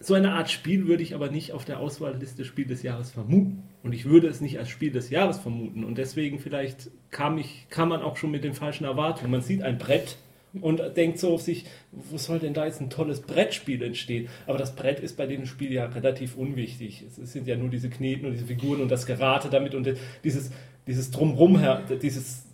[0.00, 3.62] So eine Art Spiel würde ich aber nicht auf der Auswahlliste Spiel des Jahres vermuten.
[3.82, 5.84] Und ich würde es nicht als Spiel des Jahres vermuten.
[5.84, 9.30] Und deswegen vielleicht kam, ich, kam man auch schon mit den falschen Erwartungen.
[9.30, 10.18] Man sieht ein Brett
[10.60, 14.28] und denkt so auf sich, wo soll denn da jetzt ein tolles Brettspiel entstehen?
[14.46, 17.04] Aber das Brett ist bei dem Spiel ja relativ unwichtig.
[17.08, 19.88] Es sind ja nur diese Kneten und diese Figuren und das Gerate damit und
[20.22, 20.50] dieses,
[20.86, 21.60] dieses Drumrum,
[22.02, 22.46] dieses,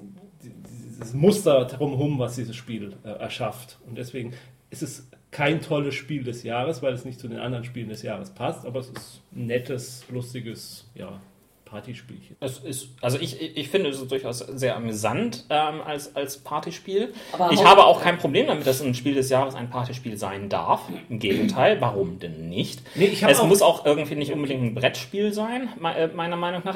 [0.42, 3.78] dieses Muster drumherum, was dieses Spiel äh, erschafft.
[3.86, 4.32] Und deswegen
[4.70, 8.02] ist es kein tolles Spiel des Jahres, weil es nicht zu den anderen Spielen des
[8.02, 11.20] Jahres passt, aber es ist ein nettes, lustiges, ja,
[11.64, 12.36] Partyspielchen.
[12.40, 17.12] Es ist, also ich, ich- finde es durchaus sehr amüsant ähm, als, als Partyspiel.
[17.30, 20.16] Aber ich auch- habe auch kein Problem damit, dass ein Spiel des Jahres ein Partyspiel
[20.16, 20.82] sein darf.
[21.08, 22.82] Im Gegenteil, warum denn nicht?
[22.96, 26.74] Nee, es auch- muss auch irgendwie nicht unbedingt ein Brettspiel sein, äh, meiner Meinung nach.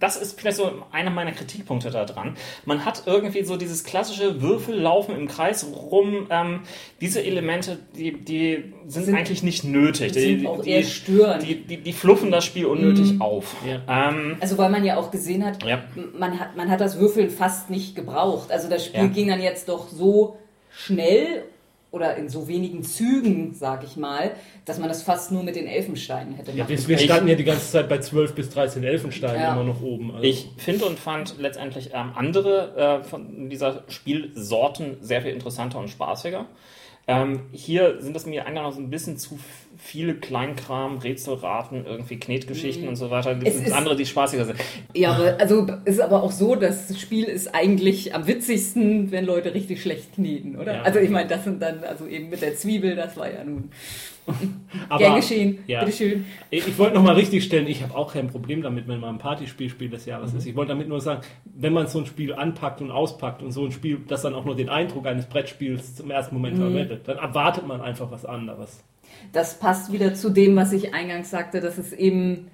[0.00, 2.36] Das ist vielleicht so einer meiner Kritikpunkte daran.
[2.64, 6.26] Man hat irgendwie so dieses klassische Würfellaufen im Kreis rum.
[6.30, 6.60] Ähm,
[7.00, 10.12] diese Elemente, die, die sind, Sind- eigentlich nicht nötig.
[10.14, 11.42] sind die, auch die, eher störend.
[11.46, 13.54] Die, die, die fluffen das Spiel unnötig auf.
[13.64, 14.08] Ja.
[14.08, 15.84] Ähm, Also weil man ja auch gesehen hat, Ja.
[16.18, 18.50] man, hat man hat das Würfeln fast nicht gebraucht.
[18.50, 19.06] Also das Spiel Ja.
[19.06, 20.36] ging dann jetzt doch so
[20.70, 21.44] schnell
[21.90, 24.30] oder in so wenigen Zügen, sag ich mal,
[24.64, 27.34] dass man das fast nur mit den Elfensteinen hätte Ja, machen wir, wir standen ja
[27.34, 29.52] die ganze Zeit bei 12 bis 13 Elfensteinen Ja.
[29.52, 30.12] immer noch oben.
[30.12, 30.22] Also.
[30.22, 35.88] Ich finde und fand letztendlich ähm, andere äh, von dieser Spielsorten sehr viel interessanter und
[35.88, 36.46] spaßiger.
[37.06, 39.38] Ähm, hier sind es mir eigentlich noch so ein bisschen zu
[39.82, 43.34] viele Kleinkram, Rätselraten, irgendwie Knetgeschichten und so weiter.
[43.34, 43.42] Mhm.
[43.46, 44.58] Es Das ist- andere, die spaßiger sind.
[44.94, 49.54] Ja, aber also ist aber auch so, das Spiel ist eigentlich am witzigsten, wenn Leute
[49.54, 50.74] richtig schlecht kneten, oder?
[50.76, 50.82] Ja.
[50.82, 53.70] Also ich meine, das sind dann, also eben mit der Zwiebel, das war ja nun
[54.88, 55.58] Aber- gern geschehen.
[55.66, 55.80] Ja.
[55.80, 56.24] Bitteschön.
[56.50, 59.18] Ich, ich wollte nochmal richtig stellen, ich habe auch kein Problem damit, wenn man ein
[59.18, 60.10] Partyspiel Spiel des Mhm.
[60.10, 60.46] Jahres ist.
[60.46, 63.64] Ich wollte damit nur sagen, wenn man so ein Spiel anpackt und auspackt und so
[63.64, 66.60] ein Spiel, das dann auch nur den Eindruck eines Brettspiels zum ersten Moment Mhm.
[66.62, 68.84] verwendet, dann erwartet man einfach was anderes.
[69.32, 72.50] Das passt wieder zu dem, was ich eingangs sagte, dass es eben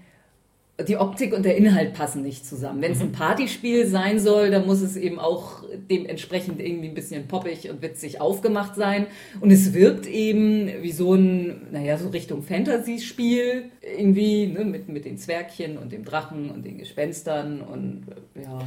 [0.84, 2.82] die Optik und der Inhalt passen nicht zusammen.
[2.82, 7.28] Wenn es ein Partyspiel sein soll, dann muss es eben auch dementsprechend irgendwie ein bisschen
[7.28, 9.06] poppig und witzig aufgemacht sein.
[9.40, 15.06] Und es wirkt eben wie so ein, naja, so Richtung Fantasy-Spiel irgendwie, ne, mit, mit
[15.06, 18.58] den Zwergchen und dem Drachen und den Gespenstern und äh, ja.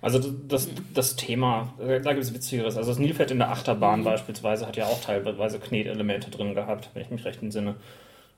[0.00, 2.76] Also das, das Thema, äh, da gibt es Witzigeres.
[2.76, 7.02] Also das Nilpferd in der Achterbahn beispielsweise hat ja auch teilweise Knetelemente drin gehabt, wenn
[7.02, 7.74] ich mich recht entsinne.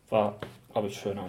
[0.08, 0.38] War,
[0.72, 1.28] glaube ich, schöner.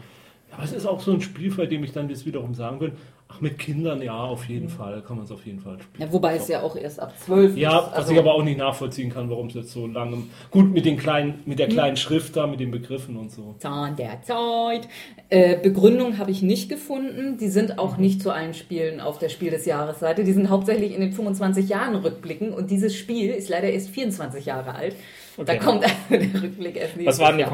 [0.51, 2.95] Aber es ist auch so ein Spiel, bei dem ich dann jetzt wiederum sagen würde,
[3.27, 4.69] ach, mit Kindern, ja, auf jeden Mhm.
[4.69, 6.07] Fall, kann man es auf jeden Fall spielen.
[6.07, 7.85] ja wobei es ja auch erst ab zwölf Ja, ist.
[7.87, 10.17] was Also- ich aber auch nicht nachvollziehen kann, warum es jetzt so lange.
[10.49, 13.55] Gut, mit den kleinen, mit der kleinen Schrift da, mit den Begriffen und so.
[13.59, 14.87] Zahn der Zeit.
[15.29, 17.37] Äh, Begründung habe ich nicht gefunden.
[17.37, 18.03] Die sind auch Mhm.
[18.03, 20.23] nicht zu allen Spielen auf der Spiel des Jahres Seite.
[20.23, 24.45] Die sind hauptsächlich in den 25 Jahren rückblicken und dieses Spiel ist leider erst 24
[24.47, 24.95] Jahre alt.
[25.37, 25.57] Da Okay.
[25.59, 25.93] kommt also
[26.33, 27.49] der Rückblick erst nächstes Was war denn die Jahr.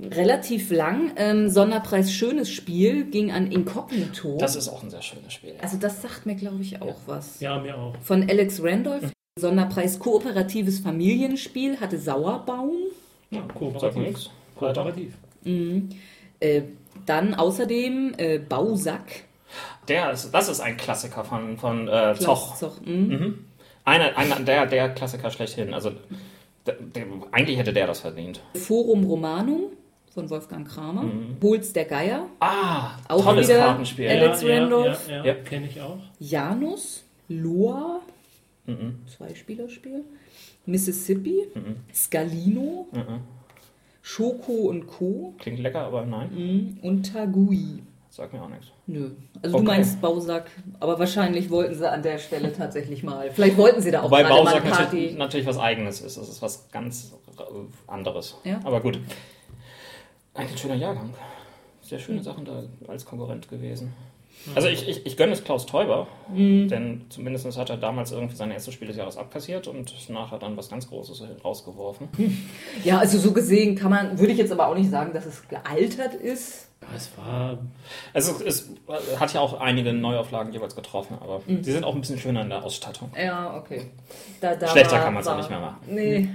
[0.00, 1.12] Relativ lang.
[1.16, 4.38] Ähm, Sonderpreis Schönes Spiel ging an Incognito.
[4.38, 5.54] Das ist auch ein sehr schönes Spiel.
[5.60, 7.40] also das sagt mir, glaube ich, auch was.
[7.40, 7.96] Ja, mir auch.
[8.02, 9.10] Von Alex Randolph.
[9.38, 12.74] Sonderpreis Kooperatives Familienspiel hatte Sauerbaum.
[13.30, 14.02] Ja, kooperativ.
[14.02, 14.30] nichts.
[14.56, 15.14] Kooperativ.
[16.40, 16.62] Äh,
[17.06, 19.24] dann außerdem äh, Bausack.
[19.88, 22.56] Der ist, das ist ein Klassiker von, von äh, Zoch.
[22.56, 22.80] Zoch.
[22.84, 23.44] mhm.
[23.84, 25.72] Einer, einer der, der Klassiker schlechthin.
[25.72, 25.92] Also
[26.66, 28.40] der, der, eigentlich hätte der das verdient.
[28.54, 29.62] Forum Romanum
[30.14, 31.04] von Wolfgang Kramer.
[31.42, 32.26] Holz der Geier.
[32.40, 34.08] Ah, Auch tolles wieder Kartenspiel.
[34.08, 35.08] Alex ja, Randolph.
[35.08, 35.34] Ja, ja, Ja.
[35.34, 35.98] kenne ich auch.
[36.18, 37.04] Janus.
[37.28, 38.00] Loa.
[38.66, 38.98] Mhm.
[39.06, 40.04] Zwei Spielerspiel.
[40.66, 41.44] Mississippi.
[41.94, 42.88] Scalino.
[44.02, 45.34] Schoko und Co.
[45.38, 46.78] Klingt lecker, aber nein, Mhm.
[46.82, 47.82] Und Tagui.
[48.10, 48.68] sagt mir auch nichts.
[48.86, 49.10] Nö.
[49.42, 49.64] Also Okay.
[49.66, 50.50] du meinst Bausack,
[50.80, 53.30] aber wahrscheinlich wollten sie an der Stelle tatsächlich mal.
[53.30, 55.14] Vielleicht wollten sie da auch Wobei Bausack eine natürlich, Party.
[55.18, 56.16] natürlich was Eigenes ist.
[56.16, 57.42] Das ist was ganz äh,
[57.86, 58.36] anderes.
[58.44, 58.60] Ja.
[58.64, 58.98] Aber gut.
[60.38, 61.12] Ein schöner Jahrgang.
[61.82, 63.92] Sehr schöne Sachen da als Konkurrent gewesen.
[64.54, 66.68] Also ich, ich, ich gönne es Klaus Teuber, Mhm.
[66.68, 70.56] denn zumindest hat er damals irgendwie sein erstes Spiel des Jahres abkassiert und nachher dann
[70.56, 72.08] was ganz Großes rausgeworfen.
[72.84, 75.48] Ja, also so gesehen kann man, würde ich jetzt aber auch nicht sagen, dass es
[75.48, 76.68] gealtert ist.
[76.82, 77.58] Ja, es war.
[78.14, 78.70] Also es
[79.18, 81.64] hat ja auch einige Neuauflagen jeweils getroffen, aber Mhm.
[81.64, 83.10] sie sind auch ein bisschen schöner in der Ausstattung.
[83.20, 83.86] Ja, okay.
[84.40, 85.78] Da, da Schlechter war- kann man's auch war- nicht mehr machen.
[85.88, 86.28] Nee,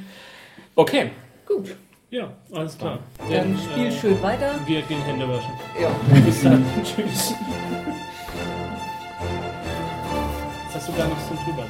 [0.75, 1.11] Okay,
[1.47, 1.73] gut.
[2.13, 2.99] Ja, alles klar.
[3.17, 4.51] Dann Denn, spiel äh, schön weiter.
[4.67, 5.49] Wir gehen Hände waschen.
[5.81, 5.89] Ja.
[6.23, 6.63] Bis dann.
[6.83, 7.33] Tschüss.
[10.67, 11.65] Was hast du da noch zum drüber?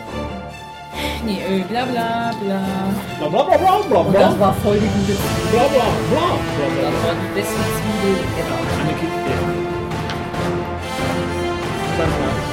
[1.25, 2.61] Nee, äh, bla bla bla.
[3.19, 5.17] Bla bla bla bla bla Und das war voll die gute
[5.53, 6.27] bla bla bla
[6.75, 8.59] bla Das war die beste Zwiebel ever.
[8.81, 9.37] Eine Kind, ja.
[11.99, 12.52] Dann